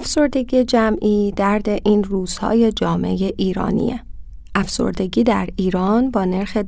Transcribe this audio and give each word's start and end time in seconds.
افسردگی 0.00 0.64
جمعی 0.64 1.32
درد 1.32 1.68
این 1.68 2.04
روزهای 2.04 2.72
جامعه 2.72 3.32
ایرانیه. 3.36 4.00
افسردگی 4.54 5.24
در 5.24 5.48
ایران 5.56 6.10
با 6.10 6.24
نرخ 6.24 6.56
12.5 6.56 6.62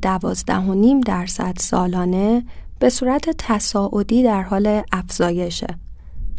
درصد 1.05 1.53
سالانه 1.59 2.43
به 2.79 2.89
صورت 2.89 3.29
تصاعدی 3.37 4.23
در 4.23 4.41
حال 4.41 4.81
افزایشه. 4.91 5.67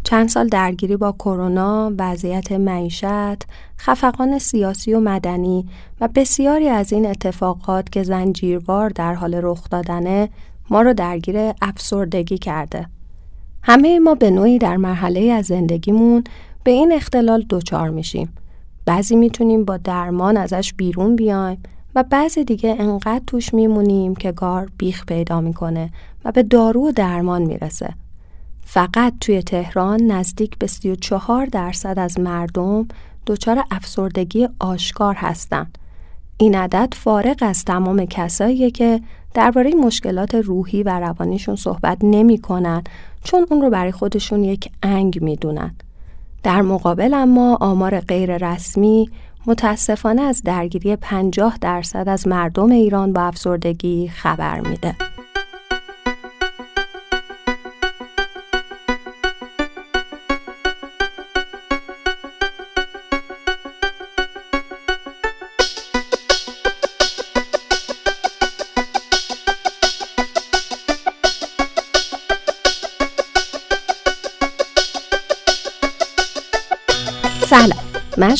چند 0.04 0.28
سال 0.28 0.48
درگیری 0.48 0.96
با 0.96 1.12
کرونا، 1.12 1.92
وضعیت 1.98 2.52
معیشت، 2.52 3.42
خفقان 3.78 4.38
سیاسی 4.38 4.94
و 4.94 5.00
مدنی 5.00 5.68
و 6.00 6.08
بسیاری 6.14 6.68
از 6.68 6.92
این 6.92 7.06
اتفاقات 7.06 7.90
که 7.90 8.02
زنجیروار 8.02 8.88
در 8.88 9.14
حال 9.14 9.34
رخ 9.42 9.68
دادنه 9.70 10.28
ما 10.70 10.82
رو 10.82 10.94
درگیر 10.94 11.36
افسردگی 11.62 12.38
کرده. 12.38 12.86
همه 13.62 13.98
ما 13.98 14.14
به 14.14 14.30
نوعی 14.30 14.58
در 14.58 14.76
مرحله 14.76 15.20
از 15.20 15.46
زندگیمون 15.46 16.24
به 16.64 16.70
این 16.70 16.92
اختلال 16.92 17.46
دچار 17.50 17.90
میشیم. 17.90 18.32
بعضی 18.86 19.16
می‌تونیم 19.16 19.64
با 19.64 19.76
درمان 19.76 20.36
ازش 20.36 20.74
بیرون 20.74 21.16
بیایم 21.16 21.62
و 21.94 22.02
بعضی 22.02 22.44
دیگه 22.44 22.76
انقدر 22.78 23.22
توش 23.26 23.54
میمونیم 23.54 24.14
که 24.14 24.32
گار 24.32 24.68
بیخ 24.78 25.06
پیدا 25.06 25.40
می‌کنه 25.40 25.90
و 26.24 26.32
به 26.32 26.42
دارو 26.42 26.88
و 26.88 26.92
درمان 26.92 27.42
می‌رسه. 27.42 27.94
فقط 28.62 29.14
توی 29.20 29.42
تهران 29.42 30.02
نزدیک 30.02 30.58
به 30.58 30.66
34 30.66 31.46
درصد 31.46 31.98
از 31.98 32.20
مردم 32.20 32.88
دچار 33.26 33.64
افسردگی 33.70 34.48
آشکار 34.58 35.14
هستند. 35.14 35.78
این 36.36 36.54
عدد 36.54 36.94
فارغ 36.96 37.36
از 37.40 37.64
تمام 37.64 38.04
کساییه 38.04 38.70
که 38.70 39.00
درباره 39.34 39.74
مشکلات 39.74 40.34
روحی 40.34 40.82
و 40.82 41.00
روانیشون 41.00 41.56
صحبت 41.56 41.98
نمی 42.02 42.40
چون 43.24 43.46
اون 43.50 43.62
رو 43.62 43.70
برای 43.70 43.92
خودشون 43.92 44.44
یک 44.44 44.70
انگ 44.82 45.22
می‌دونن. 45.22 45.74
در 46.44 46.62
مقابل 46.62 47.14
اما 47.14 47.58
آمار 47.60 48.00
غیر 48.00 48.36
رسمی 48.36 49.10
متاسفانه 49.46 50.22
از 50.22 50.42
درگیری 50.42 50.96
50 50.96 51.58
درصد 51.60 52.08
از 52.08 52.28
مردم 52.28 52.70
ایران 52.70 53.12
با 53.12 53.20
افسردگی 53.20 54.08
خبر 54.08 54.60
میده. 54.60 54.94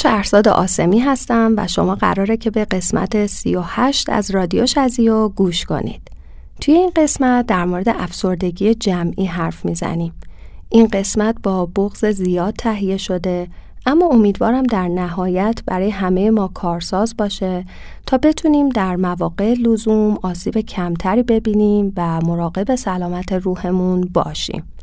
شهرزاد 0.05 0.48
آسمی 0.48 1.00
هستم 1.00 1.55
و 1.56 1.66
شما 1.66 1.94
قراره 1.94 2.36
که 2.36 2.50
به 2.50 2.64
قسمت 2.64 3.27
38 3.27 4.10
از 4.10 4.30
رادیو 4.30 4.66
شزیو 4.66 5.28
گوش 5.28 5.64
کنید. 5.64 6.10
توی 6.60 6.74
این 6.74 6.91
قسمت 6.97 7.47
در 7.47 7.64
مورد 7.64 7.88
افسردگی 7.88 8.75
جمعی 8.75 9.27
حرف 9.27 9.64
می‌زنیم. 9.64 10.12
این 10.69 10.86
قسمت 10.86 11.36
با 11.42 11.66
بغض 11.66 12.05
زیاد 12.05 12.55
تهیه 12.58 12.97
شده 12.97 13.48
اما 13.86 14.06
امیدوارم 14.06 14.62
در 14.62 14.88
نهایت 14.88 15.60
برای 15.66 15.91
همه 15.91 16.30
ما 16.30 16.48
کارساز 16.48 17.16
باشه 17.16 17.64
تا 18.06 18.19
بتونیم 18.19 18.69
در 18.69 18.97
مواقع 18.97 19.55
لزوم 19.55 20.19
آسیب 20.22 20.58
کمتری 20.58 21.22
ببینیم 21.22 21.92
و 21.97 22.20
مراقب 22.20 22.75
سلامت 22.75 23.32
روحمون 23.32 24.00
باشیم. 24.00 24.73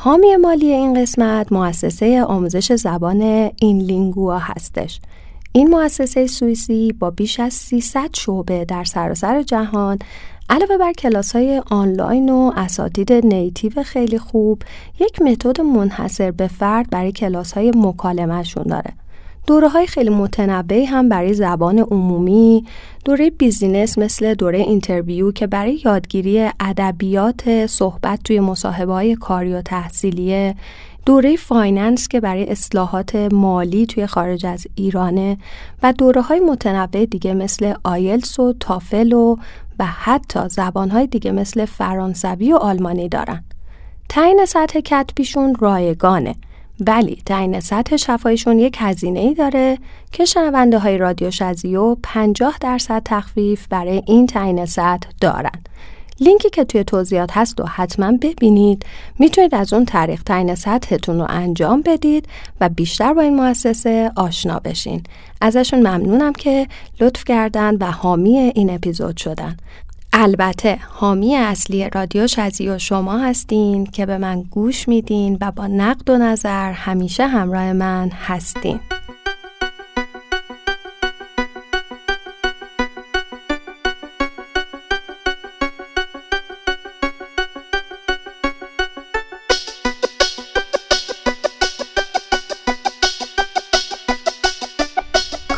حامی 0.00 0.36
مالی 0.36 0.72
این 0.72 1.02
قسمت 1.02 1.52
مؤسسه 1.52 2.24
آموزش 2.24 2.72
زبان 2.72 3.20
inlingua 3.60 4.38
هستش. 4.38 5.00
این 5.52 5.70
مؤسسه 5.70 6.26
سوئیسی 6.26 6.92
با 6.92 7.10
بیش 7.10 7.40
از 7.40 7.52
300 7.52 8.10
شعبه 8.12 8.64
در 8.64 8.84
سراسر 8.84 9.42
جهان 9.42 9.98
علاوه 10.50 10.78
بر 10.78 10.92
کلاس 10.92 11.36
های 11.36 11.62
آنلاین 11.70 12.28
و 12.28 12.52
اساتید 12.56 13.12
native 13.12 13.82
خیلی 13.82 14.18
خوب 14.18 14.62
یک 15.00 15.22
متد 15.22 15.60
منحصر 15.60 16.30
به 16.30 16.46
فرد 16.46 16.90
برای 16.90 17.12
کلاس 17.12 17.52
های 17.52 17.72
مکالمهشون 17.76 18.64
داره. 18.64 18.92
دوره 19.48 19.68
های 19.68 19.86
خیلی 19.86 20.10
متنوعی 20.10 20.84
هم 20.84 21.08
برای 21.08 21.34
زبان 21.34 21.78
عمومی، 21.78 22.64
دوره 23.04 23.30
business 23.30 23.98
مثل 23.98 24.34
دوره 24.34 24.58
interview 24.58 25.32
که 25.32 25.46
برای 25.46 25.82
یادگیری 25.84 26.48
ادبیات 26.60 27.66
صحبت 27.66 28.22
توی 28.24 28.40
مصاحبه 28.40 28.92
های 28.92 29.14
کاری 29.14 29.52
و 29.52 29.62
تحصیلیه، 29.62 30.54
دوره 31.06 31.36
finance 31.36 32.08
که 32.08 32.20
برای 32.20 32.50
اصطلاحات 32.50 33.16
مالی 33.16 33.86
توی 33.86 34.06
خارج 34.06 34.46
از 34.46 34.66
ایرانه 34.74 35.38
و 35.82 35.92
دوره 35.92 36.20
های 36.20 36.40
متنوع 36.40 37.04
دیگه 37.04 37.34
مثل 37.34 37.74
آیلتس 37.84 38.40
و 38.40 38.54
تافل 38.60 39.12
و 39.12 39.36
و 39.78 39.86
حتی 39.86 40.40
های 40.90 41.06
دیگه 41.06 41.32
مثل 41.32 41.64
فرانسوی 41.64 42.52
و 42.52 42.56
آلمانی 42.56 43.08
دارن. 43.08 43.44
تعیین 44.08 44.44
سطح 44.44 44.80
کتبیشون 44.80 45.54
رایگانه 45.54 46.34
ولی 46.86 47.22
تعیین 47.26 47.60
سطح 47.60 47.96
شفاهیشون 47.96 48.58
یک 48.58 48.76
هزینه 48.80 49.20
ای 49.20 49.34
داره 49.34 49.78
که 50.12 50.24
شنونده 50.24 50.78
های 50.78 50.98
رادیو 50.98 51.30
شزیو 51.30 51.96
50 52.02 52.58
درصد 52.60 53.02
تخفیف 53.04 53.66
برای 53.68 54.02
این 54.06 54.26
تعیین 54.26 54.66
سطح 54.66 55.08
دارن. 55.20 55.62
لینکی 56.20 56.50
که 56.50 56.64
توی 56.64 56.84
توضیحات 56.84 57.30
هست 57.32 57.60
و 57.60 57.66
حتما 57.66 58.12
ببینید 58.12 58.86
می‌تونید 59.18 59.54
از 59.54 59.72
اون 59.72 59.84
طریق 59.84 60.22
تعیین 60.22 60.54
سطحتون 60.54 61.18
رو 61.18 61.26
انجام 61.28 61.82
بدید 61.86 62.28
و 62.60 62.68
بیشتر 62.68 63.14
با 63.14 63.22
این 63.22 63.36
مؤسسه 63.36 64.12
آشنا 64.16 64.58
بشین 64.58 65.02
ازشون 65.40 65.80
ممنونم 65.80 66.32
که 66.32 66.66
لطف 67.00 67.24
کردن 67.24 67.76
و 67.76 67.90
حامی 67.90 68.38
این 68.38 68.70
اپیزود 68.70 69.16
شدن 69.16 69.56
البته 70.20 70.78
حامی 70.88 71.36
اصلی 71.36 71.90
رادیو 71.90 72.26
شزی 72.26 72.68
و 72.68 72.78
شما 72.78 73.18
هستین 73.18 73.86
که 73.86 74.06
به 74.06 74.18
من 74.18 74.42
گوش 74.42 74.88
میدین 74.88 75.38
و 75.40 75.50
با 75.50 75.66
نقد 75.66 76.10
و 76.10 76.18
نظر 76.18 76.72
همیشه 76.72 77.26
همراه 77.26 77.72
من 77.72 78.08
هستین. 78.08 78.80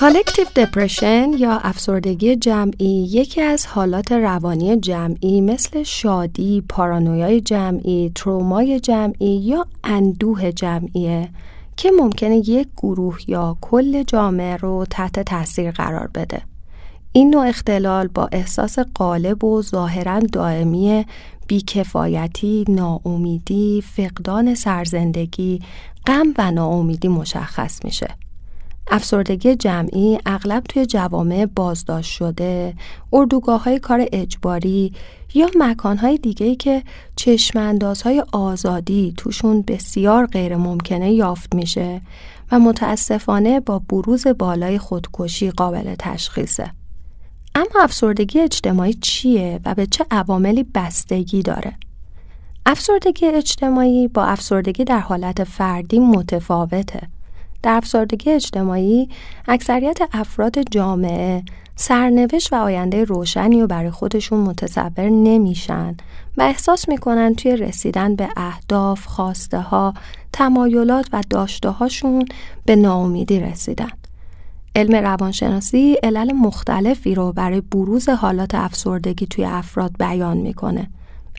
collective 0.01 0.47
depression 0.57 1.31
یا 1.39 1.53
افسردگی 1.53 2.37
جمعی 2.37 3.09
یکی 3.11 3.41
از 3.41 3.67
حالات 3.67 4.13
روانی 4.13 4.77
جمعی 4.77 5.41
مثل 5.41 5.83
شادی، 5.83 6.63
پارانویای 6.69 7.41
جمعی، 7.41 8.13
ترومای 8.15 8.81
جمعی 8.81 9.37
یا 9.37 9.67
اندوه 9.85 10.53
جمعیه 10.53 11.29
که 11.77 11.91
ممکنه 11.91 12.37
یک 12.37 12.69
گروه 12.77 13.19
یا 13.27 13.57
کل 13.61 14.03
جامعه 14.03 14.57
رو 14.57 14.87
تحت 14.91 15.21
تاثیر 15.21 15.71
قرار 15.71 16.11
بده. 16.15 16.43
این 17.13 17.31
نوع 17.31 17.49
اختلال 17.49 18.09
با 18.09 18.29
احساس 18.33 18.79
غالب 18.79 19.45
و 19.45 19.63
ظاهرا 19.63 20.19
دائمی 20.19 21.07
بیکفایتی، 21.47 22.65
ناامیدی، 22.69 23.85
فقدان 23.97 24.55
سرزندگی، 24.55 25.63
غم 26.07 26.35
و 26.39 26.51
ناامیدی 26.51 27.09
مشخص 27.09 27.85
میشه. 27.85 28.09
افسردگی 28.91 29.57
جمعی 29.57 30.19
اغلب 30.27 30.63
توی 30.63 30.87
جوامع 30.87 31.47
بازداشت 31.47 32.13
شده، 32.13 32.75
اردوگاه 33.13 33.65
های 33.65 33.79
کار 33.79 34.07
اجباری 34.13 34.93
یا 35.35 35.51
مکان 35.59 35.99
های 35.99 36.19
دیگه 36.19 36.57
که 36.57 36.83
های 38.05 38.25
آزادی 38.33 39.15
توشون 39.17 39.63
بسیار 39.63 40.27
غیر 40.27 40.57
ممکنه 40.57 41.13
یافت 41.13 41.55
میشه 41.55 42.01
و 42.53 42.59
متاسفانه 42.59 43.61
با 43.61 43.79
بروز 43.79 44.27
بالای 44.27 44.79
خودکشی 44.79 45.51
قابل 45.51 45.95
تشخیصه. 45.99 46.71
اما 47.55 47.83
افسردگی 47.83 48.41
اجتماعی 48.41 48.95
چیه 48.95 49.61
و 49.65 49.75
به 49.75 49.87
چه 49.87 50.07
عواملی 50.11 50.63
بستگی 50.75 51.43
داره؟ 51.43 51.75
افسردگی 52.67 53.27
اجتماعی 53.27 54.09
با 54.09 54.25
افسردگی 54.25 54.85
در 54.85 55.01
حالت 55.01 55.45
فردی 55.45 55.99
متفاوته. 55.99 57.09
در 57.63 57.75
افسردگی 57.75 58.31
اجتماعی 58.31 59.09
اکثریت 59.49 59.99
افراد 60.13 60.63
جامعه 60.71 61.43
سرنوشت 61.77 62.53
و 62.53 62.57
آینده 62.57 63.05
روشنی 63.05 63.63
و 63.63 63.67
برای 63.67 63.91
خودشون 63.91 64.41
متصور 64.41 65.09
نمیشن 65.09 65.97
و 66.37 66.43
احساس 66.43 66.89
می‌کنن 66.89 67.35
توی 67.35 67.57
رسیدن 67.57 68.17
به 68.17 68.29
اهداف، 68.37 69.07
خواسته 69.07 69.59
ها، 69.61 69.95
تمایلات 70.33 71.07
و 71.13 71.23
داشته 71.31 71.69
هاشون 71.69 72.25
به 72.65 72.77
ناامیدی 72.77 73.41
رسیدن. 73.41 73.91
علم 74.77 74.95
روانشناسی 74.95 75.97
علل 76.03 76.33
مختلفی 76.33 77.15
رو 77.15 77.33
برای 77.33 77.61
بروز 77.61 78.09
حالات 78.09 78.55
افسردگی 78.55 79.27
توی 79.27 79.45
افراد 79.45 79.93
بیان 79.99 80.37
می‌کنه 80.37 80.89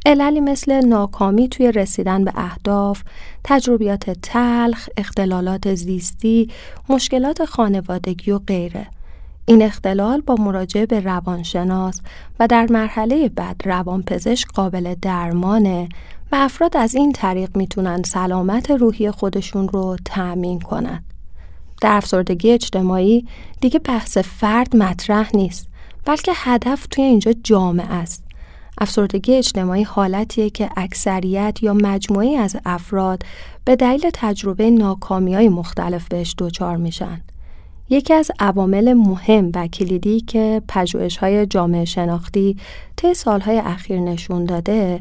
عللی 0.06 0.40
مثل 0.40 0.86
ناکامی 0.86 1.50
توی 1.50 1.72
رسیدن 1.72 2.24
به 2.24 2.32
اهداف، 2.36 3.04
تجربیات 3.44 4.10
تلخ، 4.10 4.90
اختلالات 4.98 5.76
زیستی، 5.76 6.50
مشکلات 6.90 7.46
خانوادگی 7.46 8.32
و 8.32 8.40
غیره. 8.40 8.88
این 9.46 9.62
اختلال 9.62 10.22
با 10.22 10.36
مراجعه 10.36 10.86
به 10.86 11.00
روانشناس 11.00 12.02
و 12.40 12.48
در 12.48 12.68
مرحله 12.70 13.30
بعد 13.30 13.62
روانپزشک 13.66 14.48
قابل 14.48 14.96
درمانه 15.02 15.90
و 16.32 16.36
افراد 16.36 16.78
از 16.78 16.96
این 16.96 17.12
طریق 17.12 17.58
می‌تونن 17.58 18.04
سلامت 18.04 18.72
روحی 18.72 19.12
خودشون 19.12 19.70
رو 19.70 19.98
تأمین 20.06 20.60
کنن. 20.60 21.04
در 21.82 21.98
افسردگی 21.98 22.52
اجتماعی 22.52 23.28
دیگه 23.62 23.80
بحث 23.80 24.18
فرد 24.18 24.76
مطرح 24.76 25.30
نیست 25.34 25.68
بلکه 26.06 26.32
هدف 26.36 26.88
توی 26.88 27.04
اینجا 27.04 27.34
جامعه 27.44 27.94
است. 27.94 28.24
افسردگی 28.78 29.36
اجتماعی 29.36 29.84
حالتیه 29.84 30.50
که 30.50 30.70
اکثریت 30.78 31.60
یا 31.62 31.74
مجموعی 31.74 32.36
از 32.36 32.56
افراد 32.66 33.24
به 33.66 33.76
دلیل 33.76 34.10
تجربه 34.14 34.72
ناکامی 34.72 35.36
های 35.36 35.50
مختلف 35.50 36.08
بهش 36.08 36.36
دچار 36.38 36.78
میشن. 36.78 37.22
یکی 37.90 38.14
از 38.14 38.32
عوامل 38.40 38.94
مهم 38.94 39.52
و 39.56 39.68
کلیدی 39.68 40.22
که 40.22 40.62
پژوهش 40.68 41.18
های 41.18 41.46
جامعه 41.46 41.86
شناختی 41.86 42.58
طی 42.96 43.14
سالهای 43.14 43.58
اخیر 43.58 44.00
نشون 44.00 44.46
داده 44.46 45.00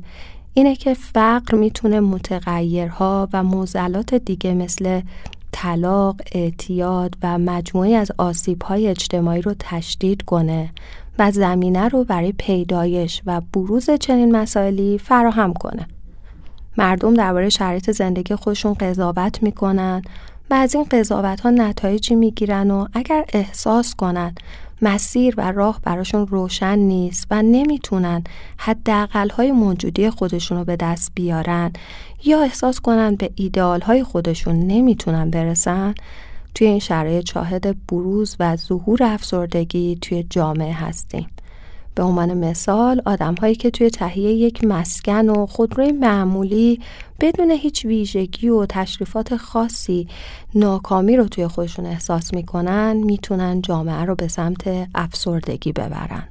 اینه 0.55 0.77
که 0.77 0.95
فقر 0.95 1.55
می‌تونه 1.55 2.01
متغیرها 2.01 3.29
و 3.33 3.43
موزلات 3.43 4.15
دیگه 4.15 4.55
مثل 4.55 5.01
طلاق، 5.53 6.21
اعتیاد 6.33 7.15
و 7.23 7.39
مجموعی 7.39 7.95
از 7.95 8.13
آسیب‌های 8.19 8.89
اجتماعی 8.89 9.43
رو 9.43 9.55
تشدید 9.59 10.23
کنه 10.23 10.71
و 11.21 11.31
زمینه 11.31 11.89
رو 11.89 12.05
برای 12.05 12.33
پیدایش 12.33 13.23
و 13.27 13.41
بروز 13.53 13.91
چنین 13.91 14.37
مسائلی 14.37 14.99
فراهم 14.99 15.53
کنه. 15.53 15.87
مردم 16.79 17.15
درباره 17.15 17.49
شرایط 17.49 17.91
زندگی 17.91 18.35
خودشون 18.35 18.75
قضاوت 18.75 19.43
می‌کنن 19.43 20.03
و 20.51 20.55
از 20.55 20.75
این 20.75 20.85
قضاوت 20.91 21.41
ها 21.41 21.51
نتایجی 21.51 22.15
می‌گیرن 22.15 22.71
و 22.71 22.87
اگر 22.93 23.25
احساس 23.33 23.95
کنن 23.95 24.35
مسیر 24.83 25.35
و 25.37 25.53
راه 25.53 25.81
براشون 25.83 26.27
روشن 26.27 26.79
نیست 26.79 27.27
و 27.31 27.43
نمی‌تونن 27.43 28.25
حداقل 28.59 29.29
های 29.29 29.53
موجودی 29.53 30.11
خودشون 30.11 30.59
رو 30.59 30.65
به 30.65 30.77
دست 30.77 31.13
بیارن 31.15 31.73
یا 32.25 32.43
احساس 32.43 32.81
کنن 32.81 33.17
به 33.17 33.31
ایدئال 33.35 33.81
های 33.81 34.05
خودشون 34.05 34.59
نمی‌تونن 34.59 35.31
برسن 35.31 35.95
توی 36.55 36.67
این 36.67 36.79
شرایط 36.79 37.31
شاهد 37.31 37.87
بروز 37.87 38.37
و 38.41 38.57
ظهور 38.57 39.03
افسردگی 39.03 39.99
توی 40.01 40.23
جامعه 40.23 40.73
هستیم. 40.73 41.27
به 41.95 42.03
عنوان 42.03 42.35
مثال 42.35 43.03
آدم 43.07 43.35
هایی 43.35 43.55
که 43.55 43.71
توی 43.71 43.91
تهیه 43.91 44.33
یک 44.33 44.65
مسکن 44.65 45.29
و 45.29 45.47
خودروی 45.47 45.93
معمولی 45.93 46.81
بدون 47.21 47.51
هیچ 47.51 47.85
ویژگی 47.85 48.49
و 48.49 48.67
تشریفات 48.67 49.37
خاصی 49.37 50.09
ناکامی 50.55 51.17
رو 51.17 51.29
توی 51.29 51.47
خودشون 51.47 51.87
احساس 51.87 52.35
می‌کنن 52.35 52.97
می‌تونن 52.97 53.63
جامعه 53.63 54.05
رو 54.05 54.15
به 54.15 54.29
سمت 54.29 54.89
افسردگی 54.95 55.73
ببرن. 55.73 56.29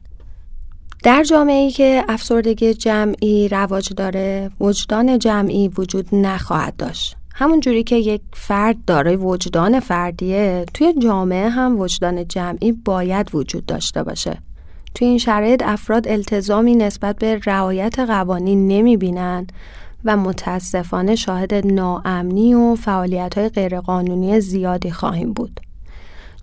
در 1.03 1.23
جامعه 1.23 1.55
ای 1.55 1.71
که 1.71 2.03
افسردگی 2.09 2.73
جمعی 2.73 3.47
رواج 3.47 3.93
داره 3.93 4.51
وجدان 4.59 5.19
جمعی 5.19 5.67
وجود 5.67 6.15
نخواهد 6.15 6.75
داشت. 6.75 7.18
همون 7.39 7.59
جوری 7.59 7.83
که 7.83 7.95
یک 7.95 8.21
فرد 8.33 8.85
دارای 8.87 9.15
وجدان 9.15 9.79
فردیه 9.79 10.65
توی 10.73 10.93
جامعه 10.93 11.49
هم 11.49 11.79
وجدان 11.79 12.27
جمعی 12.27 12.71
باید 12.71 13.35
وجود 13.35 13.65
داشته 13.65 14.03
باشه. 14.03 14.37
توی 14.95 15.07
این 15.07 15.17
شرایط 15.17 15.63
افراد 15.65 16.07
التزامی 16.07 16.75
نسبت 16.75 17.15
به 17.15 17.39
رعایت 17.45 17.99
قوانین 17.99 18.67
نمی 18.67 18.97
بینن 18.97 19.47
و 20.05 20.17
متاسفانه 20.17 21.15
شاهد 21.15 21.53
ناامنی 21.53 22.53
و 22.53 22.75
فعالیت 22.75 23.37
های 23.37 23.49
غیرقانونی 23.49 24.39
زیادی 24.39 24.91
خواهیم 24.91 25.33
بود. 25.33 25.59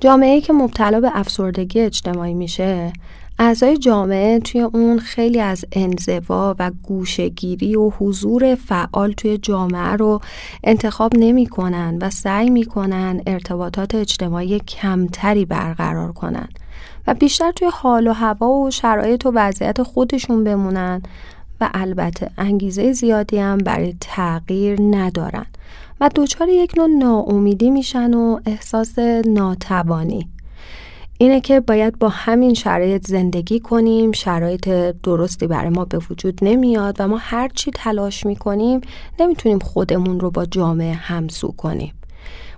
جامعه 0.00 0.40
که 0.40 0.52
مبتلا 0.52 1.00
به 1.00 1.10
افسردگی 1.14 1.80
اجتماعی 1.80 2.34
میشه 2.34 2.92
اعضای 3.38 3.76
جامعه 3.76 4.38
توی 4.38 4.60
اون 4.60 4.98
خیلی 4.98 5.40
از 5.40 5.64
انزوا 5.72 6.56
و 6.58 6.70
گوشگیری 6.82 7.76
و 7.76 7.90
حضور 7.90 8.54
فعال 8.54 9.12
توی 9.12 9.38
جامعه 9.38 9.92
رو 9.92 10.20
انتخاب 10.64 11.12
نمی‌کنن 11.16 11.98
و 12.00 12.10
سعی 12.10 12.50
می‌کنن 12.50 13.22
ارتباطات 13.26 13.94
اجتماعی 13.94 14.58
کمتری 14.58 15.44
برقرار 15.44 16.12
کنن 16.12 16.48
و 17.06 17.14
بیشتر 17.14 17.52
توی 17.52 17.68
حال 17.72 18.06
و 18.06 18.12
هوا 18.12 18.48
و 18.48 18.70
شرایط 18.70 19.26
و 19.26 19.32
وضعیت 19.34 19.82
خودشون 19.82 20.44
بمونن 20.44 21.02
و 21.60 21.70
البته 21.74 22.30
انگیزه 22.38 22.92
زیادی 22.92 23.38
هم 23.38 23.58
برای 23.58 23.94
تغییر 24.00 24.78
ندارن 24.80 25.46
و 26.00 26.10
دچار 26.14 26.48
یک 26.48 26.72
نوع 26.76 26.88
ناامیدی 26.88 27.70
میشن 27.70 28.14
و 28.14 28.40
احساس 28.46 28.98
ناتوانی. 29.26 30.28
اینه 31.18 31.40
که 31.40 31.60
باید 31.60 31.98
با 31.98 32.08
همین 32.08 32.54
شرایط 32.54 33.06
زندگی 33.06 33.60
کنیم 33.60 34.12
شرایط 34.12 34.68
درستی 35.02 35.46
برای 35.46 35.70
ما 35.70 35.84
به 35.84 35.98
وجود 36.10 36.38
نمیاد 36.42 36.96
و 36.98 37.08
ما 37.08 37.16
هر 37.16 37.48
چی 37.48 37.70
تلاش 37.70 38.26
می‌کنیم 38.26 38.80
نمی‌تونیم 39.20 39.58
خودمون 39.58 40.20
رو 40.20 40.30
با 40.30 40.46
جامعه 40.46 40.92
همسو 40.92 41.52
کنیم 41.52 41.92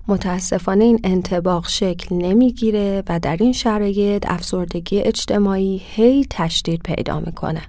متاسفانه 0.08 0.84
این 0.84 1.00
انتباق 1.04 1.68
شکل 1.68 2.14
نمی‌گیره 2.14 3.02
و 3.08 3.20
در 3.20 3.36
این 3.40 3.52
شرایط 3.52 4.24
افسردگی 4.28 5.00
اجتماعی 5.00 5.82
هی 5.84 6.26
تشدید 6.30 6.82
پیدا 6.82 7.20
می‌کنه. 7.20 7.62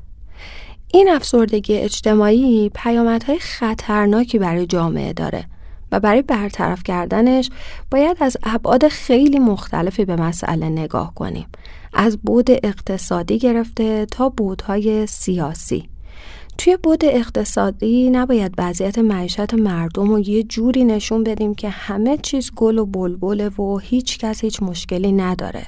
این 0.94 1.09
افسردگی 1.09 1.77
اجتماعی 1.77 2.71
پیامدهای 2.75 3.39
خطرناکی 3.39 4.39
برای 4.39 4.65
جامعه 4.65 5.13
داره 5.13 5.45
و 5.91 6.00
برای 6.00 6.21
برطرف 6.21 6.83
کردنش 6.83 7.50
باید 7.91 8.18
از 8.19 8.38
ابعاد 8.44 8.88
خیلی 8.88 9.39
مختلفی 9.39 10.06
به 10.06 10.15
مسئله 10.15 10.69
نگاه 10.69 11.13
کنیم. 11.15 11.47
از 11.94 12.18
بود 12.18 12.50
اقتصادی 12.51 13.38
گرفته 13.38 14.06
تا 14.06 14.30
بودهای 14.30 15.07
سیاسی. 15.07 15.89
توی 16.57 16.77
بود 16.77 17.06
اقتصادی 17.06 18.09
نباید 18.09 18.53
وضعیت 18.57 19.00
معیشت 19.00 19.53
مردم 19.53 20.09
رو 20.09 20.19
یه 20.19 20.44
جوری 20.44 20.86
نشون 20.86 21.24
بدیم 21.24 21.53
که 21.53 21.69
همه 21.69 22.18
چیز 22.18 22.51
گل 22.56 22.77
و 22.77 22.86
بلبله 22.86 23.50
و 23.50 23.77
هیچ 23.77 24.18
کس 24.18 24.41
هیچ 24.44 24.63
مشکلی 24.63 25.12
نداره. 25.12 25.65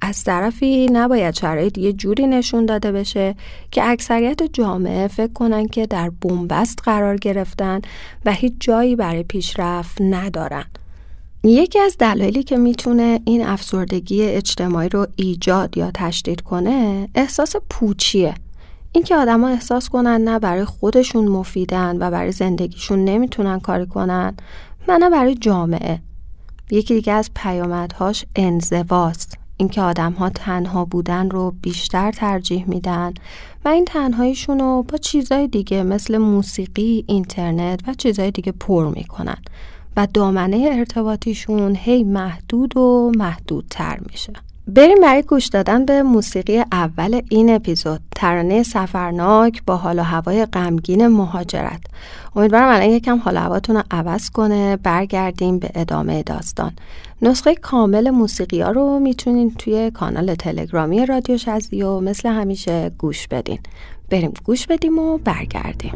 از 0.00 0.24
طرفی 0.24 0.86
نباید 0.92 1.34
شرایط 1.34 1.78
یه 1.78 1.92
جوری 1.92 2.26
نشون 2.26 2.66
داده 2.66 2.92
بشه 2.92 3.34
که 3.70 3.90
اکثریت 3.90 4.42
جامعه 4.42 5.08
فکر 5.08 5.32
کنن 5.32 5.66
که 5.66 5.86
در 5.86 6.10
بنبست 6.10 6.78
قرار 6.84 7.16
گرفتن 7.16 7.80
و 8.24 8.32
هیچ 8.32 8.52
جایی 8.60 8.96
برای 8.96 9.22
پیشرفت 9.22 10.00
ندارن. 10.00 10.64
یکی 11.44 11.78
از 11.78 11.96
دلایلی 11.98 12.42
که 12.42 12.56
می‌تونه 12.56 13.20
این 13.24 13.46
افسردگی 13.46 14.22
اجتماعی 14.22 14.88
رو 14.88 15.06
ایجاد 15.16 15.76
یا 15.76 15.90
تشدید 15.94 16.40
کنه 16.40 17.08
احساس 17.14 17.56
پوچیه. 17.70 18.34
اینکه 18.92 19.16
آدما 19.16 19.48
احساس 19.48 19.88
کنن 19.88 20.20
نه 20.20 20.38
برای 20.38 20.64
خودشون 20.64 21.28
مفیدن 21.28 21.96
و 22.00 22.10
برای 22.10 22.32
زندگیشون 22.32 23.04
نمی‌تونن 23.04 23.60
کاری 23.60 23.86
کنن 23.86 24.34
و 24.88 24.98
نه 24.98 25.10
برای 25.10 25.34
جامعه. 25.34 25.98
یکی 26.70 26.94
دیگه 26.94 27.12
از 27.12 27.30
پیامدهاش 27.34 28.24
انزواست. 28.36 29.39
اینکه 29.60 29.82
آدم 29.82 30.12
ها 30.12 30.30
تنها 30.30 30.84
بودن 30.84 31.30
رو 31.30 31.54
بیشتر 31.62 32.12
ترجیح 32.12 32.64
میدن 32.68 33.14
و 33.64 33.68
این 33.68 33.84
تنهاییشون 33.84 34.58
رو 34.58 34.82
با 34.88 34.98
چیزای 34.98 35.48
دیگه 35.48 35.82
مثل 35.82 36.18
موسیقی، 36.18 37.04
اینترنت 37.06 37.80
و 37.88 37.94
چیزای 37.94 38.30
دیگه 38.30 38.52
پر 38.52 38.88
می‌کنن 38.88 39.36
و 39.96 40.06
دامنه 40.14 40.68
ارتباطیشون 40.72 41.76
هی 41.76 42.04
محدود 42.04 42.76
و 42.76 43.12
محدودتر 43.16 43.98
میشه. 44.10 44.32
بریم 44.66 45.00
برای 45.02 45.22
گوش 45.22 45.46
دادن 45.46 45.84
به 45.84 46.02
موسیقی 46.02 46.64
اول 46.72 47.20
این 47.28 47.54
اپیزود 47.54 48.00
ترانه 48.16 48.62
سفرناک 48.62 49.62
با 49.66 49.76
حال 49.76 49.98
و 49.98 50.02
هوای 50.02 50.46
غمگین 50.46 51.06
مهاجرت 51.06 51.80
امیدوارم 52.36 52.74
الان 52.74 52.88
یکم 52.90 53.18
حال 53.18 53.36
هواتون 53.36 53.76
رو 53.76 53.82
عوض 53.90 54.30
کنه 54.30 54.76
برگردیم 54.76 55.58
به 55.58 55.70
ادامه 55.74 56.22
داستان 56.22 56.72
نسخه 57.22 57.54
کامل 57.54 58.10
موسیقی 58.10 58.60
ها 58.60 58.70
رو 58.70 58.98
می‌تونین 58.98 59.54
توی 59.54 59.90
کانال 59.90 60.34
تلگرامی 60.34 61.06
رادیو 61.06 61.38
شزیو 61.38 62.00
مثل 62.00 62.28
همیشه 62.28 62.90
گوش 62.98 63.28
بدین. 63.28 63.58
بریم 64.10 64.32
گوش 64.44 64.66
بدیم 64.66 64.98
و 64.98 65.18
برگردیم. 65.18 65.92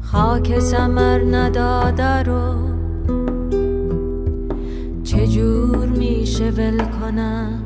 خاک 0.00 0.58
سمر 0.58 1.18
نداده 1.18 2.22
رو 2.22 2.54
چجور 5.04 5.86
میشه 5.86 6.50
ول 6.50 6.84
کنم؟ 6.84 7.62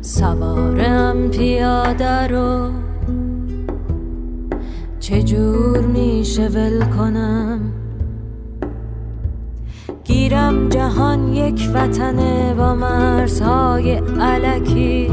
سوارم 0.00 1.30
پیاده 1.30 2.26
رو 2.26 2.70
چجور 5.00 5.80
میشه 5.80 6.48
ول 6.48 6.84
کنم؟ 6.84 7.73
گیرم 10.04 10.68
جهان 10.68 11.34
یک 11.34 11.70
وطنه 11.74 12.54
با 12.54 12.74
مرزهای 12.74 14.00
علکی. 14.20 15.10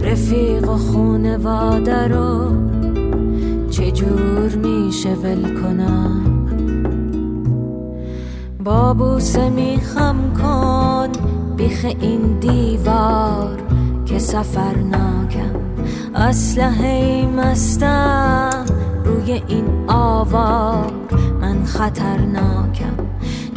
رفیق 0.00 0.68
و 0.68 0.76
خونواده 0.76 2.08
رو 2.08 2.52
چجور 3.70 4.56
میشه 4.56 5.08
ول 5.14 5.62
کنم؟ 5.62 6.22
بابوسه 8.64 9.48
میخم 9.48 10.16
کن 10.42 11.08
بیخ 11.56 11.84
این 12.00 12.38
دیوار 12.38 13.62
که 14.06 14.18
سفرناکم 14.18 15.54
اسلحه 16.14 17.26
مستم 17.26 18.64
روی 19.04 19.42
این 19.48 19.64
آوار. 19.88 21.01
خطرناکم. 21.64 22.96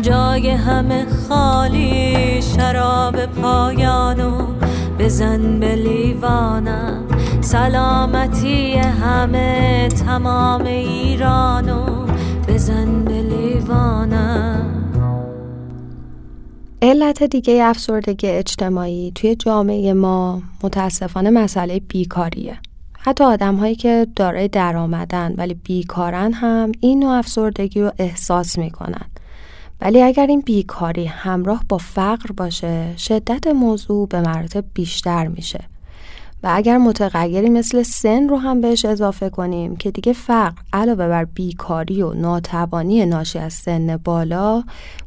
جای 0.01 0.49
همه 0.49 1.05
خالی 1.29 2.41
شراب 2.41 3.25
پایانو 3.25 4.47
بزن 4.99 5.59
به 5.59 5.75
لیوانم. 5.75 7.03
سلامتی 7.41 8.73
همه 8.75 9.87
تمام 9.87 10.65
ایرانو 10.65 12.05
بزن 12.47 13.03
به 13.03 13.21
لیوانم. 13.21 14.71
علت 16.81 17.23
دیگه 17.23 17.63
افسردگی 17.63 18.27
اجتماعی 18.27 19.11
توی 19.15 19.35
جامعه 19.35 19.93
ما 19.93 20.41
متاسفانه 20.63 21.29
مسئله 21.29 21.79
بیکاریه. 21.79 22.59
حتی 23.05 23.23
آدم 23.23 23.55
هایی 23.55 23.75
که 23.75 24.07
دارای 24.15 24.47
درآمدن 24.47 25.33
ولی 25.37 25.53
بیکارن 25.53 26.33
هم 26.33 26.71
این 26.79 26.99
نوع 26.99 27.11
افسردگی 27.11 27.81
رو 27.81 27.91
احساس 27.97 28.57
می‌کنن. 28.57 29.05
ولی 29.81 30.01
اگر 30.01 30.27
این 30.27 30.41
بیکاری 30.41 31.05
همراه 31.05 31.63
با 31.69 31.77
فقر 31.77 32.31
باشه 32.37 32.97
شدت 32.97 33.47
موضوع 33.47 34.07
به 34.07 34.21
مراتب 34.21 34.65
بیشتر 34.73 35.27
میشه 35.27 35.59
و 36.43 36.49
اگر 36.53 36.77
متغیری 36.77 37.49
مثل 37.49 37.83
سن 37.83 38.29
رو 38.29 38.37
هم 38.37 38.61
بهش 38.61 38.85
اضافه 38.85 39.29
کنیم 39.29 39.75
که 39.75 39.91
دیگه 39.91 40.13
فقر 40.13 40.61
علاوه 40.73 41.07
بر 41.07 41.25
بیکاری 41.25 42.01
و 42.01 42.13
ناتوانی 42.13 43.05
ناشی 43.05 43.39
از 43.39 43.53
سن 43.53 43.97
بالا 43.97 44.63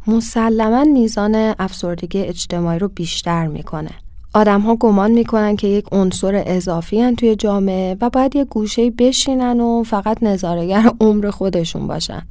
مسلما 0.07 0.85
میزان 0.85 1.55
افسردگی 1.59 2.23
اجتماعی 2.23 2.79
رو 2.79 2.89
بیشتر 2.89 3.47
می‌کنه 3.47 3.91
آدم 4.35 4.61
ها 4.61 4.77
گمان 4.77 5.11
می‌کنن 5.11 5.57
که 5.57 5.69
یک 5.69 5.87
عنصر 5.93 6.43
اضافی 6.47 7.01
هن 7.01 7.17
توی 7.17 7.37
جامعه 7.37 7.97
و 8.01 8.11
باید 8.11 8.37
یه 8.37 8.45
گوشه 8.45 8.91
بشینن 8.91 9.61
و 9.61 9.83
فقط 9.83 10.23
نظارگر 10.23 10.91
عمر 11.01 11.31
خودشون 11.31 11.87
باشن 11.87 12.23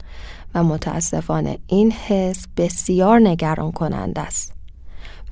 و 0.56 0.64
متاسفانه 0.64 1.58
این 1.68 1.92
حس 1.92 2.46
بسیار 2.58 3.20
نگران 3.20 3.72
کننده 3.72 4.22
است. 4.22 4.54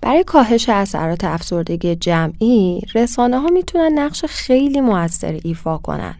برای 0.01 0.23
کاهش 0.23 0.69
اثرات 0.69 1.23
افسردگی 1.23 1.95
جمعی 1.95 2.81
رسانه 2.95 3.39
ها 3.39 3.47
می‌تونن 3.47 3.99
نقش 3.99 4.25
خیلی 4.25 4.81
موثر 4.81 5.39
ایفا 5.43 5.77
کنن. 5.77 6.15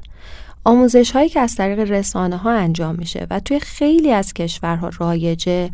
آموزش 0.67 1.12
هایی 1.12 1.29
که 1.29 1.39
از 1.39 1.55
طریق 1.55 1.79
رسانه 1.79 2.38
ها 2.38 2.51
انجام 2.51 2.95
میشه 2.95 3.27
و 3.29 3.39
توی 3.39 3.60
خیلی 3.60 4.12
از 4.12 4.34
کشورها 4.34 4.89
رایجه 5.00 5.69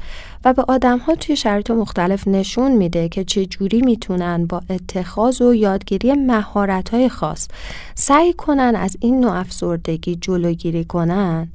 و 0.45 0.53
به 0.53 0.63
آدم 0.67 0.97
ها 0.97 1.15
توی 1.15 1.35
شرایط 1.35 1.71
مختلف 1.71 2.27
نشون 2.27 2.71
میده 2.71 3.09
که 3.09 3.23
چه 3.23 3.45
جوری 3.45 3.81
می‌تونن 3.81 4.45
با 4.45 4.61
اتخاذ 4.69 5.41
و 5.41 5.53
یادگیری 5.53 6.13
مهارت 6.13 6.89
های 6.89 7.09
خاص 7.09 7.47
سعی 7.95 8.33
کنن 8.33 8.73
از 8.75 8.97
این 8.99 9.19
نوع 9.19 9.35
افسردگی 9.35 10.15
جلوگیری 10.15 10.85
کنن 10.85 11.51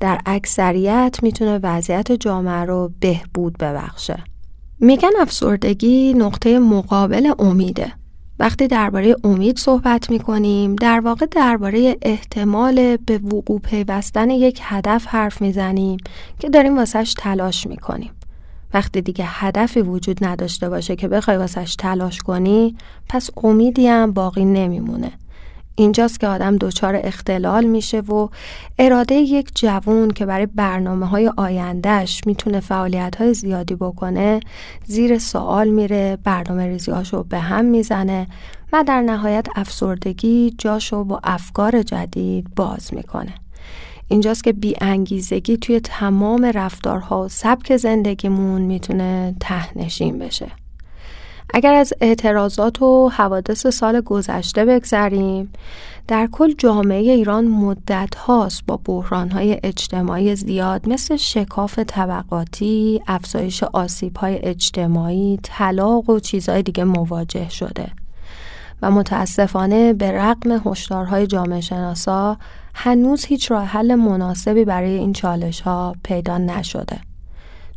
در 0.00 0.20
اکثریت 0.26 1.18
می‌تونه 1.22 1.60
وضعیت 1.62 2.12
جامعه 2.12 2.64
رو 2.64 2.92
بهبود 3.00 3.58
ببخشه. 3.58 4.18
میگن 4.80 5.10
افسردگی 5.20 6.14
نقطه 6.14 6.58
مقابل 6.58 7.32
امیده. 7.38 7.92
وقتی 8.38 8.66
درباره 8.66 9.16
امید 9.24 9.58
صحبت 9.58 10.10
می‌کنیم 10.10 10.76
در 10.76 11.00
واقع 11.00 11.26
درباره 11.26 11.96
احتمال 12.02 12.96
به 12.96 13.18
وقوع 13.18 13.60
پیوستن 13.60 14.30
یک 14.30 14.60
هدف 14.62 15.06
حرف 15.06 15.42
می‌زنیم 15.42 15.96
که 16.38 16.48
داریم 16.48 16.76
واسش 16.76 17.14
تلاش 17.18 17.66
می‌کنیم. 17.66 18.10
وقتی 18.74 19.00
دیگه 19.00 19.24
هدفی 19.28 19.80
وجود 19.80 20.24
نداشته 20.24 20.68
باشه 20.68 20.96
که 20.96 21.08
بخوای 21.08 21.36
واسش 21.36 21.76
تلاش 21.76 22.18
کنی 22.18 22.76
پس 23.08 23.30
امیدی 23.36 23.86
هم 23.86 24.12
باقی 24.12 24.44
نمیمونه. 24.44 25.12
اینجاست 25.78 26.20
که 26.20 26.28
آدم 26.28 26.56
دچار 26.56 27.00
اختلال 27.04 27.64
میشه 27.64 28.00
و 28.00 28.28
اراده 28.78 29.14
یک 29.14 29.50
جوون 29.54 30.10
که 30.10 30.26
برای 30.26 30.46
برنامه 30.46 31.06
های 31.06 31.30
آیندهش 31.36 32.20
می‌تونه 32.26 32.60
فعالیت 32.60 33.16
های 33.16 33.34
زیادی 33.34 33.74
بکنه 33.74 34.40
زیر 34.84 35.18
سوال 35.18 35.68
میره 35.68 36.18
برنامه 36.24 36.66
ریزیاش 36.66 37.12
رو 37.12 37.22
به 37.22 37.38
هم 37.38 37.64
می‌زنه 37.64 38.26
و 38.72 38.84
در 38.86 39.02
نهایت 39.02 39.46
افسردگی 39.56 40.54
جاشو 40.58 41.04
با 41.04 41.20
افکار 41.24 41.82
جدید 41.82 42.54
باز 42.54 42.94
می‌کنه. 42.94 43.34
اینجاست 44.08 44.44
که 44.44 44.52
بی 44.52 44.74
انگیزگی 44.80 45.56
توی 45.56 45.80
تمام 45.80 46.44
رفتارها 46.44 47.24
و 47.24 47.28
سبک 47.28 47.76
زندگیمون 47.76 48.62
می‌تونه 48.62 49.34
تهنشین 49.40 50.18
بشه. 50.18 50.46
اگر 51.54 51.74
از 51.74 51.92
اعتراضات 52.00 52.82
و 52.82 53.08
حوادث 53.08 53.66
سال 53.66 54.00
گذشته 54.00 54.64
بگذریم 54.64 55.52
در 56.08 56.28
کل 56.32 56.52
جامعه 56.58 57.12
ایران 57.12 57.46
مدت 57.46 58.14
هاست 58.14 58.62
با 58.66 58.80
بحران 58.84 59.30
های 59.30 59.60
اجتماعی 59.62 60.36
زیاد 60.36 60.88
مثل 60.88 61.16
شکاف 61.16 61.78
طبقاتی، 61.78 63.02
افزایش 63.06 63.62
آسیب 63.62 64.16
های 64.16 64.38
اجتماعی، 64.42 65.38
طلاق 65.42 66.10
و 66.10 66.20
چیزهای 66.20 66.62
دیگه 66.62 66.84
مواجه 66.84 67.48
شده 67.48 67.86
و 68.82 68.90
متاسفانه 68.90 69.92
به 69.92 70.12
رقم 70.12 70.62
هشدارهای 70.70 71.26
جامعه 71.26 71.60
شناسا 71.60 72.38
هنوز 72.74 73.24
هیچ 73.24 73.50
راه 73.50 73.64
حل 73.64 73.94
مناسبی 73.94 74.64
برای 74.64 74.98
این 74.98 75.12
چالش 75.12 75.60
ها 75.60 75.94
پیدا 76.02 76.38
نشده. 76.38 76.98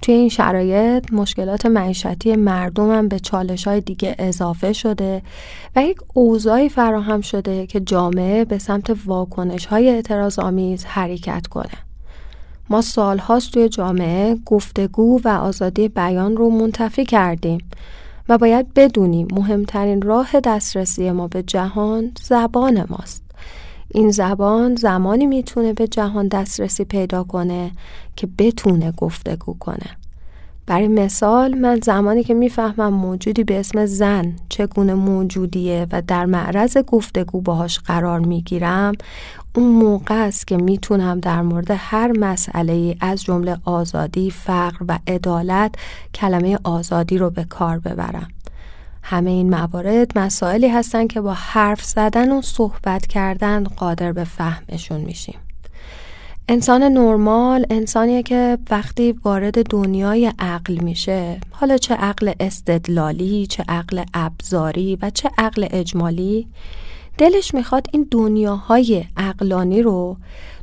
توی 0.01 0.13
این 0.13 0.29
شرایط 0.29 1.13
مشکلات 1.13 1.65
معیشتی 1.65 2.36
مردم 2.36 2.91
هم 2.91 3.08
به 3.08 3.20
چالش 3.20 3.68
های 3.68 3.82
دیگه 3.82 4.15
اضافه 4.20 4.74
شده 4.74 5.22
و 5.75 5.84
یک 5.84 5.98
اوضاعی 6.13 6.70
فراهم 6.70 7.22
شده 7.22 7.68
که 7.68 7.79
جامعه 7.79 8.46
به 8.46 8.58
سمت 8.58 8.98
واکنش 9.06 9.65
های 9.65 9.89
اعتراض 9.89 10.39
آمیز 10.39 10.86
حرکت 10.86 11.48
کنه. 11.48 11.89
ما 12.70 12.82
سالهاست 12.82 13.51
توی 13.51 13.70
جامعه 13.70 14.36
گفتگو 14.46 15.22
و 15.24 15.27
آزادی 15.27 15.88
بیان 15.88 16.38
رو 16.38 16.50
منتفی 16.50 17.06
کردیم 17.06 17.60
و 18.29 18.38
باید 18.38 18.74
بدونیم 18.74 19.27
مهمترین 19.32 20.01
راه 20.01 20.39
دسترسی 20.39 21.12
ما 21.12 21.27
به 21.27 21.44
جهان 21.44 22.12
زبان 22.24 22.86
ماست. 22.89 23.28
این 23.91 24.12
زبان 24.12 24.75
زمانی 24.75 25.25
می‌تونه 25.25 25.74
به 25.74 25.88
جهان 25.88 26.27
دسترسی 26.27 26.84
پیدا 26.84 27.24
کنه 27.24 27.72
که 28.15 28.27
بتونه 28.38 28.91
گفتگو 28.91 29.53
کنه 29.60 29.98
برای 30.65 30.88
مثال 30.88 31.58
من 31.58 31.79
زمانی 31.84 32.24
که 32.24 32.34
می‌فهمم 32.34 32.93
موجودی 32.93 33.43
به 33.43 33.60
اسم 33.60 33.86
زن 33.86 34.36
چگونه 34.50 34.93
موجودیه 34.93 35.88
و 35.91 36.01
در 36.01 36.25
معرض 36.25 36.77
گفتگو 36.77 37.41
باهاش 37.41 37.79
قرار 37.79 38.19
می‌گیرم 38.19 38.93
اون 39.55 39.67
موقع 39.67 40.15
است 40.15 40.48
که 40.48 40.58
می‌تونم 40.58 41.19
در 41.19 41.41
مورد 41.41 41.72
هر 41.72 42.12
مسئله 42.19 42.96
از 43.01 43.24
جمله 43.24 43.58
آزادی، 43.65 44.31
فقر 44.31 44.86
و 44.88 45.00
عدالت 45.08 45.75
کلمه 46.15 46.60
آزادی 46.63 47.17
رو 47.17 47.29
به 47.29 47.43
کار 47.43 47.79
ببرم. 47.79 48.27
همه 49.10 49.30
این 49.30 49.50
موارد 49.50 50.20
مسائلی 50.20 50.68
هستن 50.68 51.08
که 51.08 51.22
با 51.22 51.34
حرف 51.34 51.84
زدن 51.84 52.32
و 52.32 52.42
صحبت 52.42 53.08
کردن 53.08 53.63
قادر 53.63 54.12
به 54.12 54.24
فهمشون 54.24 55.01
میشیم. 55.01 55.39
انسان 56.48 56.84
نرمال 56.84 57.66
انسانیه 57.70 58.24
که 58.24 58.58
وقتی 58.70 59.12
وارد 59.12 59.70
دنیای 59.70 60.34
عقل 60.39 60.74
میشه 60.84 61.39
حالا 61.51 61.78
چه 61.78 61.96
عقل 61.96 62.34
استدلالی 62.39 63.48
چه 63.48 63.63
عقل 63.70 64.04
ابزاری 64.13 64.98
و 65.01 65.10
چه 65.10 65.30
عقل 65.38 65.68
اجمالی 65.72 66.48
دلش 67.18 67.54
می‌خواد 67.54 67.88
این 67.94 68.08
دنیاهای 68.12 69.06
عقلانی 69.18 69.82
رو 69.82 70.18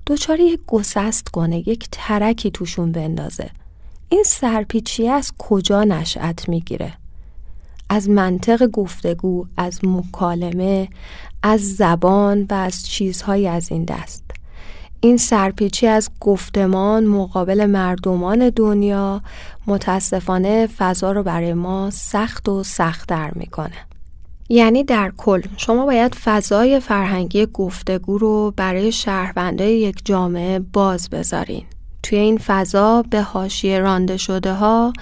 دچار 0.07 0.41
یک 0.41 0.61
گسست 0.67 1.29
کنه 1.29 1.69
یک 1.69 1.89
ترکی 1.93 2.51
توشون 2.51 2.93
بندازه 2.93 3.51
این 4.09 4.23
سرپیچی 4.27 5.09
از 5.09 5.33
کجا 5.39 5.85
نشأت 5.85 6.49
می‌گیره 6.49 6.93
از 7.89 8.11
منطق 8.11 8.67
گفتگو 8.67 9.47
از 9.57 9.81
مکالمه 9.83 10.89
از 11.43 11.61
زبان 11.77 12.47
و 12.51 12.55
از 12.55 12.87
چیزهایی 12.87 13.49
از 13.49 13.71
این 13.71 13.85
دست. 13.85 14.25
این 15.01 15.17
سرپیچی 15.17 15.87
از 15.87 16.11
گفتمان 16.21 17.05
مقابل 17.05 17.67
مردمان 17.67 18.51
دنیا 18.51 19.23
متاسفانه 19.67 20.67
فضا 20.67 21.13
رو 21.13 21.23
برای 21.23 21.55
ما 21.55 21.91
سخت 21.91 22.49
و 22.49 22.63
سختتر 22.63 23.31
می‌کنه. 23.35 23.77
یعنی 24.49 24.85
در 24.85 25.13
کل 25.17 25.43
شما 25.57 25.87
باید 25.87 26.15
فضای 26.15 26.81
فرهنگی 26.81 27.47
گفتگو 27.47 28.19
رو 28.19 28.55
برای 28.57 28.93
شهروندای 28.93 29.79
یک 29.79 30.01
جامعه 30.05 30.59
باز 30.59 31.11
بذارین. 31.11 31.65
توی 32.03 32.19
این 32.19 32.39
فضا 32.39 33.03
به 33.11 33.23
حاشیه 33.23 33.79
رانده 33.79 34.17
شده 34.17 34.55
ها 34.55 34.93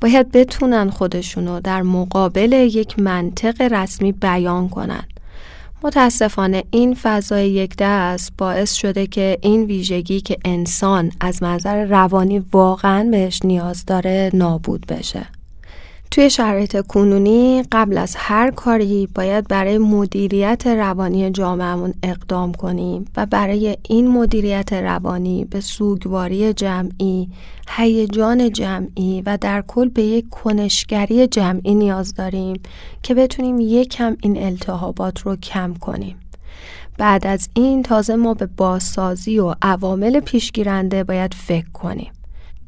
باید 0.00 0.32
بتونن 0.32 0.90
خودشونو 0.90 1.60
در 1.60 1.82
مقابل 1.82 2.52
یک 2.52 2.98
منطق 2.98 3.62
رسمی 3.72 4.12
بیان 4.12 4.68
کنن 4.68 5.04
متاسفانه 5.82 6.64
این 6.70 6.94
فضای 6.94 7.50
یک 7.50 7.74
دست 7.78 8.32
باعث 8.38 8.72
شده 8.72 9.06
که 9.06 9.38
این 9.42 9.64
ویژگی 9.64 10.20
که 10.20 10.36
انسان 10.44 11.12
از 11.20 11.42
منظر 11.42 11.84
روانی 11.84 12.38
واقعا 12.52 13.08
بهش 13.10 13.40
نیاز 13.44 13.84
داره 13.86 14.30
نابود 14.34 14.86
بشه. 14.86 15.39
توی 16.10 16.30
شرایط 16.30 16.86
کنونی 16.86 17.62
قبل 17.72 17.98
از 17.98 18.16
هر 18.18 18.50
کاری 18.50 19.08
باید 19.14 19.48
برای 19.48 19.78
مدیریت 19.78 20.66
روانی 20.66 21.30
جامعهمون 21.30 21.94
اقدام 22.02 22.52
کنیم 22.52 23.04
و 23.16 23.26
برای 23.26 23.76
این 23.88 24.08
مدیریت 24.08 24.72
روانی 24.72 25.44
به 25.44 25.60
سوگواری 25.60 26.52
جمعی، 26.52 27.28
هیجان 27.68 28.52
جمعی 28.52 29.22
و 29.26 29.38
در 29.40 29.62
کل 29.62 29.88
به 29.88 30.02
یک 30.02 30.28
کنشگری 30.28 31.26
جمعی 31.26 31.74
نیاز 31.74 32.14
داریم 32.14 32.60
که 33.02 33.14
بتونیم 33.14 33.60
یکم 33.60 34.16
این 34.22 34.42
التهابات 34.42 35.20
رو 35.20 35.36
کم 35.36 35.74
کنیم. 35.74 36.16
بعد 36.98 37.26
از 37.26 37.48
این 37.54 37.82
تازه 37.82 38.16
ما 38.16 38.34
به 38.34 38.46
بازسازی 38.46 39.38
و 39.38 39.54
عوامل 39.62 40.20
پیشگیرنده 40.20 41.04
باید 41.04 41.34
فکر 41.34 41.70
کنیم. 41.70 42.12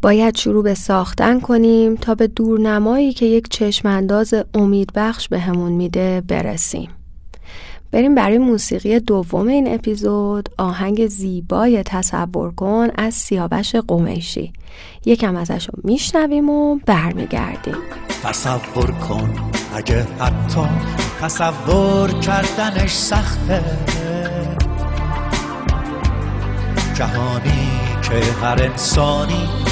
باید 0.02 0.36
شروع 0.36 0.62
به 0.62 0.74
ساختن 0.74 1.40
کنیم 1.40 1.96
تا 1.96 2.14
به 2.14 2.26
دورنمایی 2.26 3.12
که 3.12 3.26
یک 3.26 3.48
چشمانداز 3.48 4.34
امیدبخش 4.54 5.28
بهمون 5.28 5.72
میده 5.72 6.22
برسیم. 6.28 6.90
بریم 7.90 8.14
برای 8.14 8.38
موسیقی 8.38 9.00
دوم 9.00 9.48
این 9.48 9.74
اپیزود. 9.74 10.48
آهنگ 10.58 11.06
زیبای 11.06 11.82
تصور 11.82 12.54
کن 12.54 12.88
از 12.94 13.14
سیاوش 13.14 13.74
قمیشی. 13.74 14.52
یکم 15.06 15.36
ازش 15.36 15.68
رو 15.68 15.80
میشنویم 15.84 16.50
و 16.50 16.78
برمیگردیم. 16.86 17.76
تصور 18.24 18.90
کن 18.90 19.34
اگه 19.74 20.06
حتی 20.18 20.68
تصور 21.20 22.10
کردنش 22.10 22.92
سخته. 22.92 23.62
جهانی 26.94 27.70
که 28.02 28.14
هر 28.42 28.62
انسانی 28.62 29.71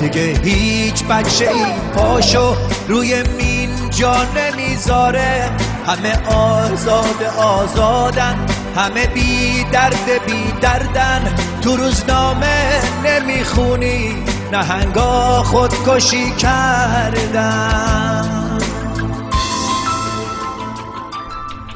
دیگه 0.00 0.40
هیچ 0.42 1.04
بچه 1.04 1.50
ای 1.50 1.64
پاشو 1.94 2.56
روی 2.88 3.22
مین 3.22 3.90
جا 3.90 4.16
نمی‌ذاره. 4.36 5.50
همه 5.86 6.28
آزاد 6.28 7.22
آزادن 7.38 8.46
همه 8.76 9.06
بی 9.06 9.64
درد 9.72 10.24
بی 10.26 10.52
دردن. 10.60 11.34
تو 11.62 11.76
روزنامه 11.76 12.80
نمی‌خونی 13.04 14.24
نهنگا 14.52 15.42
خودکشی 15.42 16.30
کردن. 16.30 18.19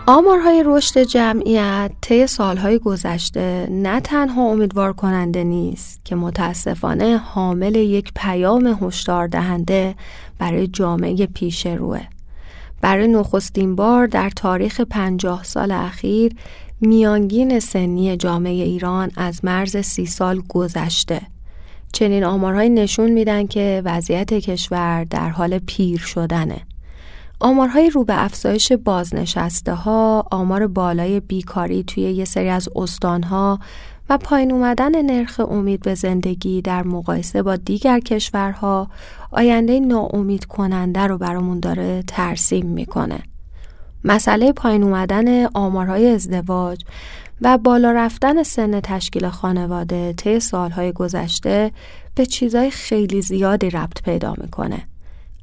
آمارهای 0.07 0.63
رشد 0.67 1.03
جمعیت 1.03 1.91
طی 2.01 2.27
سالهای 2.27 2.79
گذشته 2.79 3.69
نه 3.71 4.01
تنها 4.01 4.43
امیدوار 4.43 4.93
کننده 4.93 5.45
نیست 5.45 6.05
که 6.05 6.17
متاسفانه 6.17 7.17
حامل 7.17 7.75
یک 7.75 8.13
پیام 8.17 8.79
هشدار 8.83 9.27
دهنده 9.27 9.95
برای 10.39 10.67
جامعه 10.67 11.27
پیش 11.27 11.67
روه. 11.67 12.01
برای 12.81 13.09
نخستین 13.09 13.77
بار 13.77 14.07
در 14.07 14.31
تاریخ 14.31 14.81
پنجاه 14.81 15.45
سال 15.45 15.73
اخیر 15.73 16.33
میانگین 16.81 17.61
سنی 17.61 18.17
جامعه 18.17 18.53
ایران 18.65 19.11
از 19.17 19.45
مرز 19.45 19.77
سی 19.77 20.07
سال 20.07 20.43
گذشته. 20.49 21.21
چنین 21.93 22.25
آمارهایی 22.25 22.71
نشون 22.71 23.11
میدن 23.11 23.47
که 23.47 23.83
وضعیت 23.85 24.35
کشور 24.35 25.05
در 25.05 25.29
حال 25.29 25.59
پیر 25.59 25.99
شدنه. 25.99 26.74
آمارهای 27.41 27.91
رو 27.91 28.05
به 28.05 28.25
افزایش 28.25 28.73
بازنشسته 28.73 29.75
ها، 29.75 30.27
آمار 30.31 30.67
بالای 30.67 31.21
بیکاری 31.21 31.85
توی 31.85 32.03
یه 32.03 32.25
سری 32.25 32.49
از 32.49 32.69
استانها 32.77 33.59
و 34.09 34.19
پایین 34.19 34.53
اومدن 34.53 35.03
نرخ 35.03 35.41
امید 35.41 35.81
به 35.81 35.95
زندگی 35.95 36.63
در 36.63 36.83
مقایسه 36.83 37.43
با 37.43 37.57
دیگر 37.57 38.01
کشورها 38.01 38.89
آینده 39.31 39.81
ناامید 39.81 40.45
کننده 40.45 41.01
رو 41.01 41.19
برامون 41.19 41.61
داره 41.61 42.03
ترسیم 42.07 42.67
می‌کنه. 42.67 43.23
مسئله 44.05 44.53
پایین 44.53 44.83
اومدن 44.83 45.47
آمارهای 45.47 46.11
ازدواج 46.11 46.85
و 47.41 47.59
بالا 47.59 47.93
رفتن 47.93 48.43
سن 48.43 48.81
تشکیل 48.81 49.29
خانواده 49.29 50.13
طی 50.13 50.41
سالهای 50.41 50.93
گذشته 50.93 51.73
به 52.15 52.27
چیزهای 52.27 52.71
خیلی 52.71 53.23
زیادی 53.23 53.71
ربط 53.71 54.03
پیدا 54.03 54.35
می‌کنه. 54.39 54.89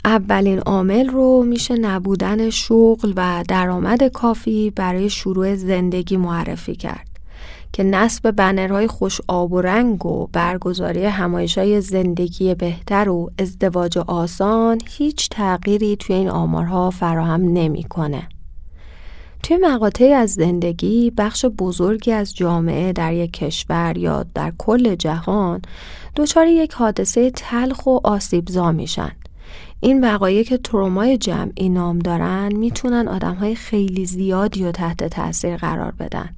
اولین 0.06 0.60
عامل 0.60 1.08
رو 1.08 1.44
میشه 1.44 1.76
نبودن 1.76 2.50
شغل 2.50 3.14
و 3.16 3.44
درآمد 3.48 4.04
کافی 4.04 4.70
برای 4.70 5.10
شروع 5.10 5.56
زندگی 5.56 6.18
معرفی 6.18 6.76
کرد 6.76 7.08
که 7.74 7.84
نصب 7.84 8.32
بنرهای 8.32 8.88
خوش 8.88 9.22
آب 9.28 9.54
و 9.54 9.62
رنگ 9.62 10.06
و 10.06 10.28
برگزاری 10.34 11.06
همایشای 11.06 11.82
زندگی 11.82 12.56
بهتر 12.56 13.10
و 13.10 13.32
ازدواج 13.40 13.98
آسان 13.98 14.80
هیچ 14.90 15.30
تغییری 15.30 15.96
توی 15.96 16.16
این 16.16 16.30
آمارها 16.30 16.90
فراهم 16.90 17.42
نمی‌کنه. 17.42 18.28
توی 19.44 19.58
مقاطعی 19.58 20.14
از 20.14 20.34
زندگی 20.34 21.12
بخش 21.18 21.46
بزرگی 21.46 22.12
از 22.12 22.36
جامعه 22.36 22.94
در 22.94 23.14
یک 23.14 23.34
کشور 23.34 23.98
یا 23.98 24.26
در 24.34 24.54
کل 24.58 24.96
جهان 24.96 25.62
دچار 26.16 26.48
یک 26.48 26.74
حادثه 26.74 27.32
تلخ 27.32 27.86
و 27.86 28.00
آسیبزا 28.04 28.72
میشن 28.72 29.12
این 29.84 30.04
وقایع 30.04 30.44
که 30.44 30.58
ترومای 30.58 31.18
جمعی 31.18 31.70
نام 31.70 32.00
دارن 32.00 32.56
می‌تونن 32.56 33.08
آدم 33.08 33.36
های 33.36 33.56
خیلی 33.56 34.06
زیادی 34.06 34.64
رو 34.64 34.72
تحت 34.72 35.04
تاثیر 35.04 35.58
قرار 35.58 35.92
بدن. 35.92 36.30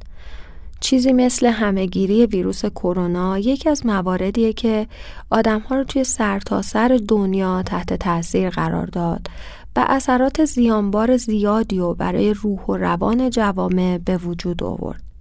چیزی 0.80 1.14
مثل 1.14 1.48
همهگیری 1.48 2.26
ویروس 2.26 2.66
کرونا 2.66 3.40
یکی 3.40 3.70
از 3.70 3.86
مواردیه 3.86 4.54
که 4.54 4.88
آدم 5.30 5.60
ها 5.60 5.76
رو 5.76 5.84
توی 5.84 6.04
سرتاسر 6.04 6.88
سر 6.88 7.00
دنیا 7.08 7.64
تحت 7.64 7.94
تاثیر 7.94 8.50
قرار 8.50 8.86
داد 8.86 9.28
و 9.76 9.86
اثرات 9.90 10.46
زیانبار 10.46 11.18
زیادی 11.18 11.80
و 11.80 11.94
برای 11.94 12.34
روح 12.34 12.60
و 12.60 12.78
روان 12.78 13.30
جوامع 13.30 13.98
به 13.98 14.18
وجود 14.18 14.64
آورد. 14.64 15.13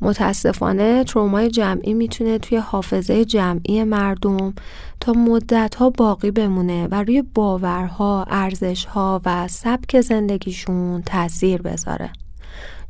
متاسفانه 0.00 1.04
ترومای 1.04 1.50
جمعی 1.50 1.94
می‌تونه 1.94 2.38
توی 2.38 2.58
حافظه 2.58 3.24
جمعی 3.24 3.84
مردم 3.84 4.54
تا 5.00 5.12
مدتها 5.12 5.90
باقی 5.90 6.30
بمونه 6.30 6.88
و 6.90 7.02
روی 7.02 7.22
باورها، 7.22 8.24
ارزشها 8.28 9.20
و 9.24 9.48
سبک 9.48 10.00
زندگیشون 10.00 11.02
تاثیر 11.02 11.62
بذاره. 11.62 12.10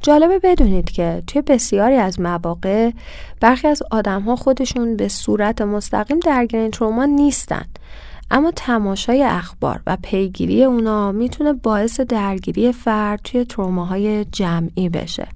جالبه 0.03 0.39
بدونید 0.39 0.91
که 0.91 1.23
توی 1.27 1.43
بسیاری 1.43 1.95
از 1.97 2.21
مواقع 2.21 2.91
برخی 3.41 3.69
از 3.69 3.83
آدمها 3.91 4.37
خودشون 4.37 4.97
به 4.97 5.09
صورت 5.09 5.63
مستقیم 5.63 6.19
درگیر 6.19 6.61
این 6.61 6.71
تروما 6.71 7.05
نیستن 7.05 7.65
اما 8.31 8.51
تماشای 8.57 9.23
اخبار 9.23 9.83
و 9.87 9.97
پیگیری 10.03 10.65
اونا 10.65 11.13
می‌تونه 11.13 11.53
باعث 11.53 12.01
درگیری 12.01 12.73
فرد 12.73 13.21
توی 13.25 13.45
تروماهای 13.45 14.25
جمعی 14.25 14.89
بشه. 14.89 15.36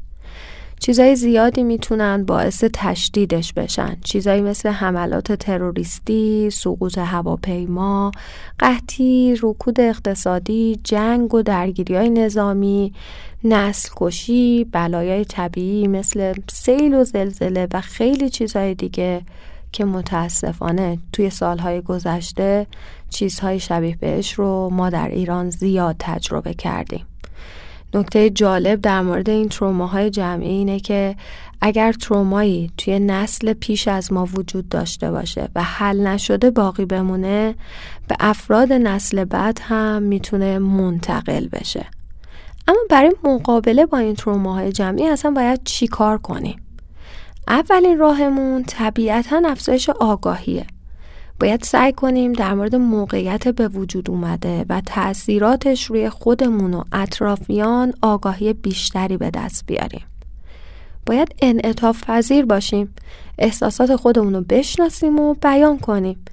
چیزای 0.81 1.17
زیادی 1.17 1.63
می‌تونن 1.63 2.25
باعث 2.25 2.65
تشدیدش 2.73 3.53
بشن 3.53 3.97
چیزایی 4.05 4.41
مثل 4.41 4.69
حملات 4.69 5.33
تروریستی، 5.33 6.51
سقوط 6.51 6.99
هواپیما، 6.99 8.11
قحطی، 8.59 9.37
رکود 9.43 9.81
اقتصادی، 9.81 10.81
جنگ 10.85 11.35
و 11.35 11.43
درگیری 11.43 11.97
های 11.97 12.11
نظامی، 12.11 12.93
نسل 13.45 13.89
کشی، 13.97 14.65
بلایای 14.65 15.25
طبیعی 15.25 15.89
مثل 15.89 16.35
سیل 16.53 16.95
و 16.95 17.05
زلزله 17.05 17.69
و 17.73 17.81
خیلی 17.81 18.31
چیزهای 18.31 18.75
دیگه 18.75 19.23
که 19.73 19.85
متاسفانه 19.85 20.99
توی 21.13 21.31
سالهای 21.31 21.81
گذشته 21.81 22.67
چیزهای 23.11 23.61
شبیه 23.61 23.97
بهش 23.97 24.33
رو 24.33 24.71
ما 24.73 24.91
در 24.91 25.09
ایران 25.09 25.51
زیاد 25.51 25.97
تجربه 25.99 26.55
کردیم. 26.55 27.07
نکته 27.95 28.31
جالب 28.31 28.81
در 28.81 29.01
مورد 29.01 29.31
این 29.31 29.49
تروماهای 29.49 30.11
جمعی 30.11 30.49
اینه 30.49 30.81
که 30.81 31.17
اگر 31.61 31.93
ترومایی 31.93 32.71
توی 32.77 32.99
نسل 32.99 33.53
پیش 33.53 33.89
از 33.89 34.13
ما 34.13 34.29
وجود 34.35 34.69
داشته 34.69 35.11
باشه 35.11 35.49
و 35.55 35.63
حل 35.63 36.07
نشده 36.07 36.51
باقی 36.51 36.85
بمونه 36.85 37.55
به 38.09 38.17
افراد 38.21 38.73
نسل 38.73 39.25
بعد 39.25 39.61
هم 39.63 40.03
می‌تونه 40.03 40.59
منتقل 40.59 41.49
بشه 41.49 41.87
اما 42.69 42.79
برای 42.91 43.13
مقابله 43.25 43.87
با 43.87 43.99
این 43.99 44.15
تروماهای 44.15 44.73
جمعی 44.73 45.07
اصلا 45.07 45.31
باید 45.31 45.61
چی 45.65 45.87
کار 45.87 46.19
کنیم؟ 46.19 46.63
اولین 47.49 47.99
راهمون 47.99 48.65
طبیعتا 48.65 49.43
افزایش 49.47 49.91
آگاهیه. 49.91 50.67
باید 51.41 51.65
سعی 51.65 51.93
کنیم 51.93 52.33
در 52.33 52.55
مورد 52.55 52.77
موقعیت 52.77 53.49
به 53.49 53.69
وجود 53.69 54.11
اومده 54.11 54.65
و 54.69 54.83
تأثیراتش 54.87 55.85
روی 55.85 56.09
خودمون 56.09 56.75
و 56.75 56.85
اطرافیان 56.93 57.93
آگاهی 58.03 58.53
بیشتری 58.53 59.17
به 59.17 59.31
دست 59.31 59.67
بیاریم. 59.67 60.03
باید 61.07 61.35
انعطاف 61.43 62.05
پذیر 62.05 62.45
باشیم 62.45 62.95
احساسات 63.39 63.97
خودمون 63.97 64.35
رو 64.35 64.41
بشناسیم 64.41 65.21
و 65.21 65.35
بیان 65.35 65.79
کنیم 65.79 66.25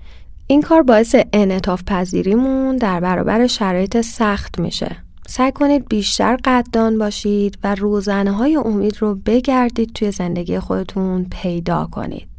این 0.48 0.62
کار 0.62 0.84
باعث 0.84 1.15
انعطاف 1.34 1.84
پذیریمون 1.84 2.78
در 2.78 3.00
برابر 3.00 3.48
شرایط 3.48 4.02
سخت 4.02 4.60
میشه 4.60 4.98
سعی 5.28 5.52
کنید 5.52 5.88
بیشتر 5.88 6.36
قدردان 6.36 6.98
باشید 6.98 7.58
و 7.63 7.76
روزنه 7.76 8.32
های 8.32 8.56
امید 8.56 8.98
رو 9.00 9.15
بگردید 9.26 9.93
توی 9.93 10.12
زندگی 10.12 10.60
خودتون 10.60 11.26
پیدا 11.41 11.88
کنید. 11.91 12.37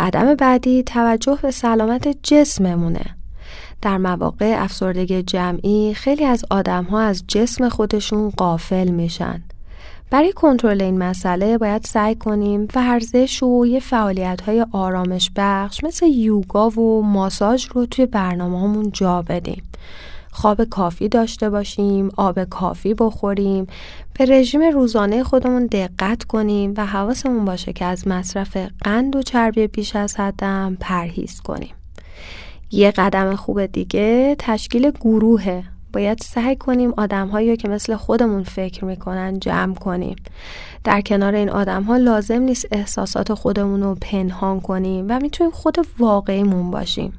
قدم 0.00 0.34
بعدی 0.34 0.82
توجه 0.82 1.38
به 1.42 1.50
سلامت 1.50 2.08
جسممونه. 2.22 3.04
در 3.82 3.98
مواقع 3.98 4.54
افسردگی 4.58 5.22
جمعی 5.22 5.94
خیلی 5.94 6.24
از 6.24 6.44
آدم 6.50 6.84
ها 6.84 7.00
از 7.00 7.24
جسم 7.28 7.68
خودشون 7.68 8.30
قافل 8.30 8.88
میشن. 8.88 9.42
برای 10.10 10.32
کنترل 10.32 10.82
این 10.82 10.98
مسئله 10.98 11.58
باید 11.58 11.84
سعی 11.84 12.14
کنیم 12.14 12.68
ورزش 12.74 13.42
و 13.42 13.66
یه 13.66 13.80
فعالیت 13.80 14.40
های 14.40 14.66
آرامش 14.72 15.30
بخش 15.36 15.84
مثل 15.84 16.06
یوگا 16.06 16.70
و 16.70 17.02
ماساژ 17.02 17.66
رو 17.74 17.86
توی 17.86 18.06
برنامه 18.06 18.58
همون 18.58 18.90
جا 18.92 19.22
بدیم. 19.22 19.62
خواب 20.30 20.64
کافی 20.64 21.08
داشته 21.08 21.50
باشیم، 21.50 22.10
آب 22.16 22.44
کافی 22.44 22.94
بخوریم، 22.94 23.66
به 24.18 24.24
رژیم 24.24 24.62
روزانه 24.62 25.24
خودمون 25.24 25.66
دقت 25.66 26.24
کنیم 26.24 26.74
و 26.76 26.86
حواسمون 26.86 27.44
باشه 27.44 27.72
که 27.72 27.84
از 27.84 28.08
مصرف 28.08 28.56
قند 28.84 29.16
و 29.16 29.22
چربی 29.22 29.66
بیش 29.66 29.96
از 29.96 30.16
حدم 30.16 30.76
پرهیز 30.80 31.40
کنیم. 31.40 31.74
یه 32.70 32.90
قدم 32.90 33.36
خوب 33.36 33.66
دیگه 33.66 34.36
تشکیل 34.38 34.90
گروهه. 34.90 35.64
باید 35.92 36.18
سعی 36.22 36.56
کنیم 36.56 36.94
آدم 36.96 37.56
که 37.56 37.68
مثل 37.68 37.96
خودمون 37.96 38.42
فکر 38.42 38.84
می‌کنن 38.84 39.40
جمع 39.40 39.74
کنیم. 39.74 40.16
در 40.84 41.00
کنار 41.00 41.34
این 41.34 41.50
آدم 41.50 41.82
ها 41.82 41.96
لازم 41.96 42.42
نیست 42.42 42.66
احساسات 42.72 43.34
خودمون 43.34 43.82
رو 43.82 43.94
پنهان 44.00 44.60
کنیم 44.60 45.06
و 45.08 45.18
می‌تونیم 45.22 45.52
خود 45.52 45.78
واقعیمون 45.98 46.70
باشیم. 46.70 47.12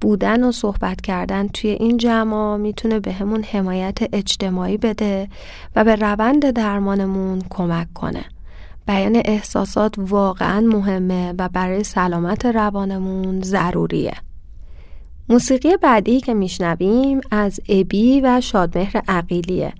بودن 0.00 0.44
و 0.44 0.52
صحبت 0.52 1.00
کردن 1.00 1.48
توی 1.48 1.70
این 1.70 1.96
جمع 1.96 2.56
می‌تونه 2.56 3.00
به 3.00 3.12
همون 3.12 3.42
حمایت 3.42 3.98
اجتماعی 4.12 4.76
بده 4.76 5.28
و 5.76 5.84
به 5.84 5.96
روند 5.96 6.50
درمانمون 6.50 7.42
کمک 7.50 7.92
کنه. 7.94 8.24
بیان 8.86 9.22
احساسات 9.24 9.94
واقعا 9.98 10.60
مهمه 10.60 11.34
و 11.38 11.48
برای 11.48 11.84
سلامت 11.84 12.46
روانمون 12.46 13.42
ضروریه. 13.42 14.14
موسیقی 15.30 15.76
بعدی 15.76 16.20
که 16.20 16.34
میشنویم 16.34 17.20
از 17.30 17.60
ابی 17.68 18.20
و 18.20 18.40
شادمهر 18.40 19.02
عقیلیه. 19.08 19.72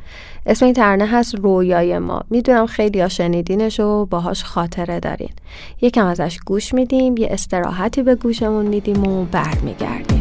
اسم 0.47 0.65
این 0.65 0.75
ترانه 0.75 1.07
هست 1.07 1.35
رویای 1.35 1.99
ما. 1.99 2.23
می‌دونم 2.31 2.67
خیلی 2.67 3.01
ها 3.01 3.09
شنیدینش 3.09 3.81
و 3.81 4.07
باهاش 4.07 4.45
خاطره 4.45 5.01
دارین. 5.01 5.33
یکم 5.83 6.07
ازش 6.07 6.39
گوش 6.47 6.75
میدیم 6.75 7.17
یه 7.17 7.29
استراحتی 7.31 8.03
به 8.03 8.15
گوشمون 8.15 8.67
میدیم 8.67 9.07
و 9.07 9.25
برمیگردیم. 9.25 10.20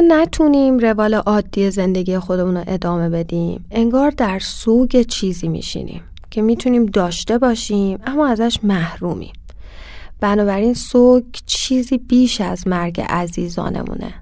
که 0.00 0.06
نتونیم 0.06 0.78
روال 0.78 1.14
عادی 1.14 1.70
زندگی 1.70 2.18
خودمون 2.18 2.56
رو 2.56 2.64
ادامه 2.66 3.08
بدیم 3.08 3.64
انگار 3.70 4.10
در 4.10 4.38
سوگ 4.38 5.02
چیزی 5.02 5.48
میشینیم 5.48 6.02
که 6.30 6.42
می‌تونیم 6.42 6.86
داشته 6.86 7.38
باشیم 7.38 7.98
اما 8.06 8.26
ازش 8.26 8.58
محرومیم. 8.62 9.32
بنابراین 10.20 10.74
سوگ 10.74 11.24
چیزی 11.46 11.98
بیش 11.98 12.40
از 12.40 12.68
مرگ 12.68 13.00
عزیزانمونه. 13.00 14.14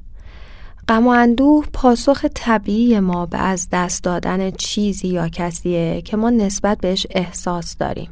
غم 0.88 1.06
و 1.06 1.10
اندوه 1.10 1.64
پاسخ 1.72 2.24
طبیعی 2.34 3.00
ما 3.00 3.26
به 3.26 3.38
از 3.38 3.68
دست 3.72 4.04
دادن 4.04 4.50
چیزی 4.50 5.08
یا 5.08 5.28
کسیه 5.28 6.02
که 6.04 6.16
ما 6.16 6.30
نسبت 6.30 6.78
بهش 6.80 7.06
احساس 7.10 7.76
داریم. 7.76 8.10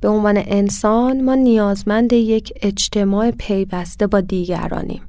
به 0.00 0.08
عنوان 0.08 0.42
انسان 0.46 1.24
ما 1.24 1.34
نیازمند 1.34 2.12
یک 2.12 2.52
اجتماع 2.62 3.30
پیوسته 3.30 4.06
با 4.06 4.20
دیگرانیم. 4.20 5.02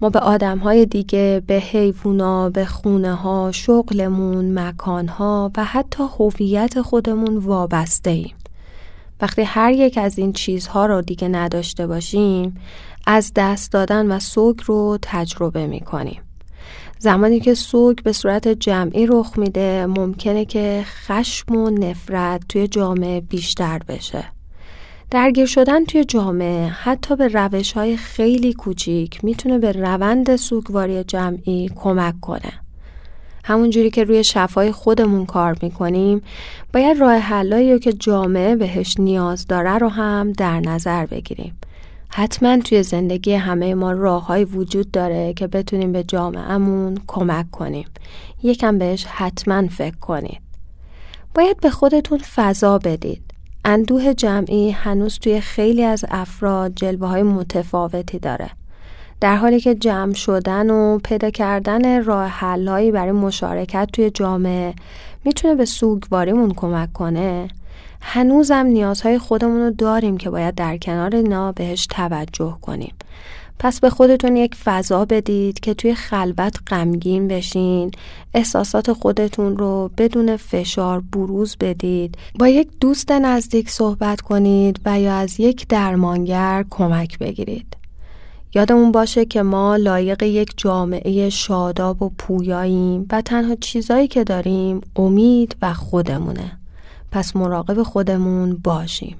ما 0.00 0.10
به 0.10 0.18
آدم 0.18 0.58
های 0.58 0.86
دیگه 0.86 1.42
به 1.46 1.54
حیوونا 1.54 2.50
به 2.50 2.64
خونه 2.64 3.14
ها 3.14 3.52
شغلمون 3.52 4.58
مکان 4.58 5.08
ها 5.08 5.50
و 5.56 5.64
حتی 5.64 6.04
هویت 6.18 6.82
خودمون 6.82 7.36
وابسته 7.36 8.10
ایم 8.10 8.34
وقتی 9.20 9.42
هر 9.42 9.72
یک 9.72 9.98
از 9.98 10.18
این 10.18 10.32
چیزها 10.32 10.86
رو 10.86 11.02
دیگه 11.02 11.28
نداشته 11.28 11.86
باشیم 11.86 12.60
از 13.06 13.32
دست 13.36 13.72
دادن 13.72 14.12
و 14.12 14.20
سوگ 14.20 14.60
رو 14.66 14.98
تجربه 15.02 15.66
می 15.66 15.80
کنیم. 15.80 16.22
زمانی 16.98 17.40
که 17.40 17.54
سوگ 17.54 18.02
به 18.02 18.12
صورت 18.12 18.48
جمعی 18.48 19.06
رخ 19.06 19.38
میده 19.38 19.86
ممکنه 19.86 20.44
که 20.44 20.84
خشم 20.84 21.56
و 21.56 21.70
نفرت 21.70 22.48
توی 22.48 22.68
جامعه 22.68 23.20
بیشتر 23.20 23.78
بشه. 23.88 24.33
درگیر 25.14 25.46
شدن 25.46 25.84
توی 25.84 26.04
جامعه 26.04 26.66
حتی 26.66 27.16
به 27.16 27.28
روش 27.28 27.72
های 27.72 27.96
خیلی 27.96 28.52
کوچیک 28.52 29.24
می‌تونه 29.24 29.58
به 29.58 29.72
روند 29.72 30.36
سوگواری 30.36 31.04
جمعی 31.04 31.70
کمک 31.76 32.20
کنه. 32.20 32.52
همونجوری 33.44 33.90
که 33.90 34.04
روی 34.04 34.24
شفای 34.24 34.72
خودمون 34.72 35.26
کار 35.26 35.56
می‌کنیم 35.62 36.22
باید 36.72 36.98
راه 36.98 37.14
حلایی 37.14 37.78
که 37.78 37.92
جامعه 37.92 38.56
بهش 38.56 38.96
نیاز 38.98 39.46
داره 39.46 39.78
رو 39.78 39.88
هم 39.88 40.32
در 40.32 40.60
نظر 40.60 41.06
بگیریم. 41.06 41.58
حتما 42.08 42.58
توی 42.58 42.82
زندگی 42.82 43.34
همه 43.34 43.74
ما 43.74 43.92
راههایی 43.92 44.44
وجود 44.44 44.90
داره 44.90 45.32
که 45.32 45.46
بتونیم 45.46 45.92
به 45.92 46.02
جامعهمون 46.02 46.98
کمک 47.06 47.50
کنیم. 47.50 47.86
یکم 48.42 48.78
بهش 48.78 49.04
حتما 49.04 49.68
فکر 49.68 49.96
کنید. 49.96 50.40
باید 51.34 51.60
به 51.60 51.70
خودتون 51.70 52.18
فضا 52.18 52.78
بدید. 52.78 53.23
اندوه 53.64 54.14
جمعی 54.14 54.70
هنوز 54.70 55.18
توی 55.18 55.40
خیلی 55.40 55.84
از 55.84 56.04
افراد 56.10 56.72
جلوه 56.74 57.08
های 57.08 57.22
متفاوتی 57.22 58.18
داره. 58.18 58.50
در 59.20 59.36
حالی 59.36 59.60
که 59.60 59.74
جمع 59.74 60.12
شدن 60.12 60.70
و 60.70 60.98
پیدا 60.98 61.30
کردن 61.30 62.04
راه 62.04 62.26
حلهایی 62.26 62.90
برای 62.90 63.12
مشارکت 63.12 63.88
توی 63.92 64.10
جامعه 64.10 64.74
می‌تونه 65.24 65.54
به 65.54 65.64
سوگواریمون 65.64 66.54
کمک 66.54 66.92
کنه 66.92 67.48
هنوزم 68.00 68.66
نیازهای 68.66 69.18
خودمون 69.18 69.60
رو 69.60 69.70
داریم 69.70 70.16
که 70.16 70.30
باید 70.30 70.54
در 70.54 70.76
کنار 70.76 71.16
اینا 71.16 71.52
بهش 71.52 71.86
توجه 71.86 72.58
کنیم 72.62 72.94
پس 73.58 73.80
به 73.80 73.90
خودتون 73.90 74.36
یک 74.36 74.54
فضا 74.54 75.04
بدید 75.04 75.60
که 75.60 75.74
توی 75.74 75.94
خلوت 75.94 76.56
غمگین 76.66 77.28
بشین. 77.28 77.90
احساسات 78.34 78.92
خودتون 78.92 79.56
رو 79.56 79.90
بدون 79.98 80.36
فشار 80.36 81.00
بروز 81.00 81.56
بدید. 81.60 82.18
با 82.38 82.48
یک 82.48 82.68
دوست 82.80 83.10
نزدیک 83.12 83.70
صحبت 83.70 84.20
کنید 84.20 84.80
و 84.84 85.00
یا 85.00 85.14
از 85.14 85.40
یک 85.40 85.68
درمانگر 85.68 86.64
کمک 86.70 87.18
بگیرید. 87.18 87.76
یادمون 88.54 88.92
باشه 88.92 89.24
که 89.24 89.42
ما 89.42 89.76
لایق 89.76 90.22
یک 90.22 90.52
جامعه 90.56 91.30
شاداب 91.30 92.02
و 92.02 92.10
پویاییم 92.18 93.06
و 93.10 93.22
تنها 93.22 93.54
چیزایی 93.54 94.08
که 94.08 94.24
داریم 94.24 94.80
امید 94.96 95.56
و 95.62 95.74
خودمونه. 95.74 96.58
پس 97.12 97.36
مراقب 97.36 97.82
خودمون 97.82 98.56
باشیم. 98.64 99.16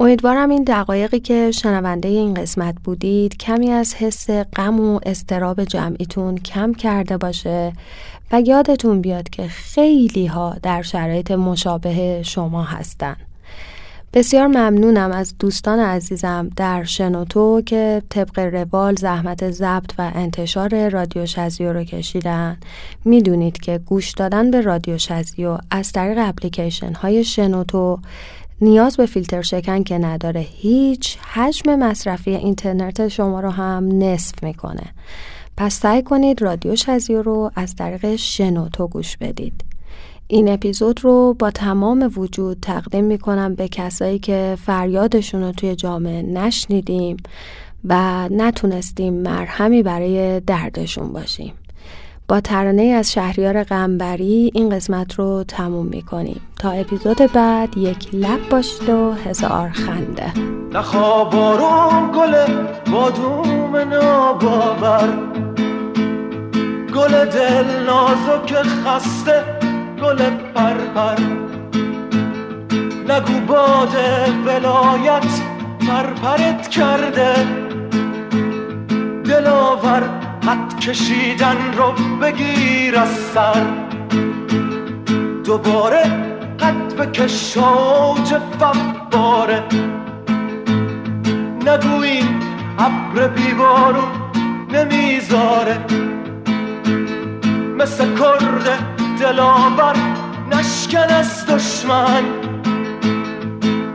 امیدوارم 0.00 0.50
این 0.50 0.64
دقایقی 0.64 1.20
که 1.20 1.50
شنونده 1.50 2.08
این 2.08 2.34
قسمت 2.34 2.74
بودید 2.84 3.36
کمی 3.36 3.70
از 3.70 3.94
حس 3.94 4.30
غم 4.30 4.80
و 4.80 5.00
استراب 5.06 5.64
جمعیتون 5.64 6.36
کم 6.36 6.74
کرده 6.74 7.16
باشه 7.16 7.72
و 8.32 8.40
یادتون 8.40 9.00
بیاد 9.00 9.28
که 9.28 9.48
خیلی 9.48 10.26
ها 10.26 10.56
در 10.62 10.82
شرایط 10.82 11.30
مشابه 11.30 12.22
شما 12.22 12.62
هستن. 12.62 13.16
بسیار 14.14 14.46
ممنونم 14.46 15.12
از 15.12 15.34
دوستان 15.38 15.78
عزیزم 15.78 16.50
در 16.56 16.84
شنوتو 16.84 17.62
که 17.66 18.02
طبق 18.08 18.38
روال 18.38 18.94
زحمت 18.94 19.50
ضبط 19.50 19.92
و 19.98 20.10
انتشار 20.14 20.88
رادیو 20.88 21.26
شزیو 21.26 21.72
رو 21.72 21.84
کشیدن. 21.84 22.56
می‌دونید 23.04 23.60
که 23.60 23.78
گوش 23.78 24.12
دادن 24.12 24.50
به 24.50 24.60
رادیو 24.60 24.98
شزیو 24.98 25.58
از 25.70 25.92
طریق 25.92 26.18
اپلیکیشن 26.20 26.92
های 26.92 27.24
شنوتو 27.24 27.98
نیاز 28.64 28.96
به 28.96 29.06
فیلتر 29.06 29.42
شکن 29.42 29.82
که 29.82 29.98
نداره. 29.98 30.40
هیچ 30.40 31.18
حجم 31.18 31.74
مصرفی 31.74 32.30
اینترنت 32.30 33.08
شما 33.08 33.40
رو 33.40 33.50
هم 33.50 33.88
نصف 34.02 34.42
می‌کنه. 34.42 34.82
پس 35.56 35.80
سعی 35.80 36.02
کنید 36.02 36.42
رادیو 36.42 36.76
شزیو 36.76 37.22
رو 37.22 37.50
از 37.56 37.76
طریق 37.76 38.16
شنوتو 38.16 38.86
گوش 38.86 39.16
بدید. 39.16 39.64
این 40.26 40.48
اپیزود 40.48 41.04
رو 41.04 41.34
با 41.38 41.50
تمام 41.50 42.10
وجود 42.16 42.58
تقدیم 42.62 43.04
می‌کنم 43.04 43.54
به 43.54 43.68
کسایی 43.68 44.18
که 44.18 44.56
فریادشون 44.66 45.42
رو 45.42 45.52
توی 45.52 45.74
جامعه 45.74 46.22
نشنیدیم 46.22 47.16
و 47.84 48.28
نتونستیم 48.28 49.14
مرهمی 49.14 49.82
برای 49.82 50.40
دردشون 50.40 51.12
باشیم. 51.12 51.52
با 52.28 52.40
ترانه 52.40 52.82
از 52.82 53.12
شهریار 53.12 53.62
غنبری 53.62 54.50
این 54.54 54.68
قسمت 54.68 55.14
رو 55.14 55.44
تموم 55.48 55.86
می‌کنیم. 55.86 56.40
تا 56.58 56.70
اپیزود 56.70 57.16
بعد 57.16 57.78
یک 57.78 58.14
لب 58.14 58.48
باشید 58.50 58.88
و 58.88 59.12
هزار 59.12 59.70
خنده. 59.70 60.32
نخوابارون 60.72 62.12
گل 62.12 62.34
بادوم 62.92 63.76
ناباور. 63.76 65.08
گل 66.94 67.24
دل 67.24 67.84
نازک 67.86 68.54
خسته 68.62 69.44
گل 70.02 70.30
پرپر. 70.54 71.20
نگو 73.08 73.40
باد 73.46 73.96
ولایت 74.46 75.40
پرپرت 75.88 76.68
کرده. 76.68 77.34
دلاور 79.24 80.23
خط 80.44 80.78
کشیدن 80.80 81.56
رو 81.76 81.92
بگیر 82.22 82.98
از 82.98 83.08
سر. 83.08 83.66
دوباره 85.44 86.02
قد 86.60 86.96
بکش 86.96 87.56
اوج 87.56 88.34
فباره 88.60 89.62
نگو 91.66 92.00
این 92.02 92.40
ابر 92.78 93.28
بیوارو 93.28 94.02
نمی‌ذاره. 94.72 95.78
مثل 97.78 98.18
کرد 98.18 98.78
دلاور 99.20 99.96
نشکن 100.50 100.98
از 100.98 101.46
دشمن. 101.46 102.22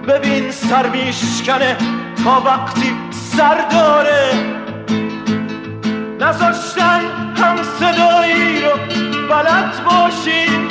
ببین 0.07 0.51
سر 0.51 0.89
میشکنه 0.89 1.77
تا 2.23 2.41
وقتی 2.45 2.93
سر 3.11 3.67
داره. 3.71 4.48
نذاشتن 6.19 7.01
هم 7.35 7.57
صدایی 7.79 8.61
رو 8.61 8.71
بلد 9.29 9.83
باشیم. 9.85 10.67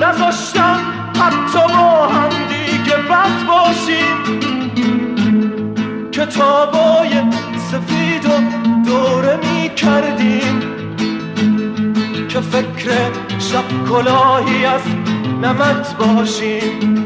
نذاشتن 0.00 0.80
حتی 1.20 1.58
با 1.58 2.08
هم 2.08 2.28
دیگه 2.28 2.96
بد 2.96 3.46
باشیم. 3.48 4.16
کتابای 6.12 7.10
سفید 7.70 8.24
و 8.26 8.28
دوره 8.86 9.36
می 9.36 9.74
کردیم 9.74 10.60
که 12.28 12.40
فکر 12.40 13.10
شب 13.38 13.64
کلاهی 13.88 14.64
از 14.64 14.82
نمت 15.42 15.96
باشیم. 15.96 16.97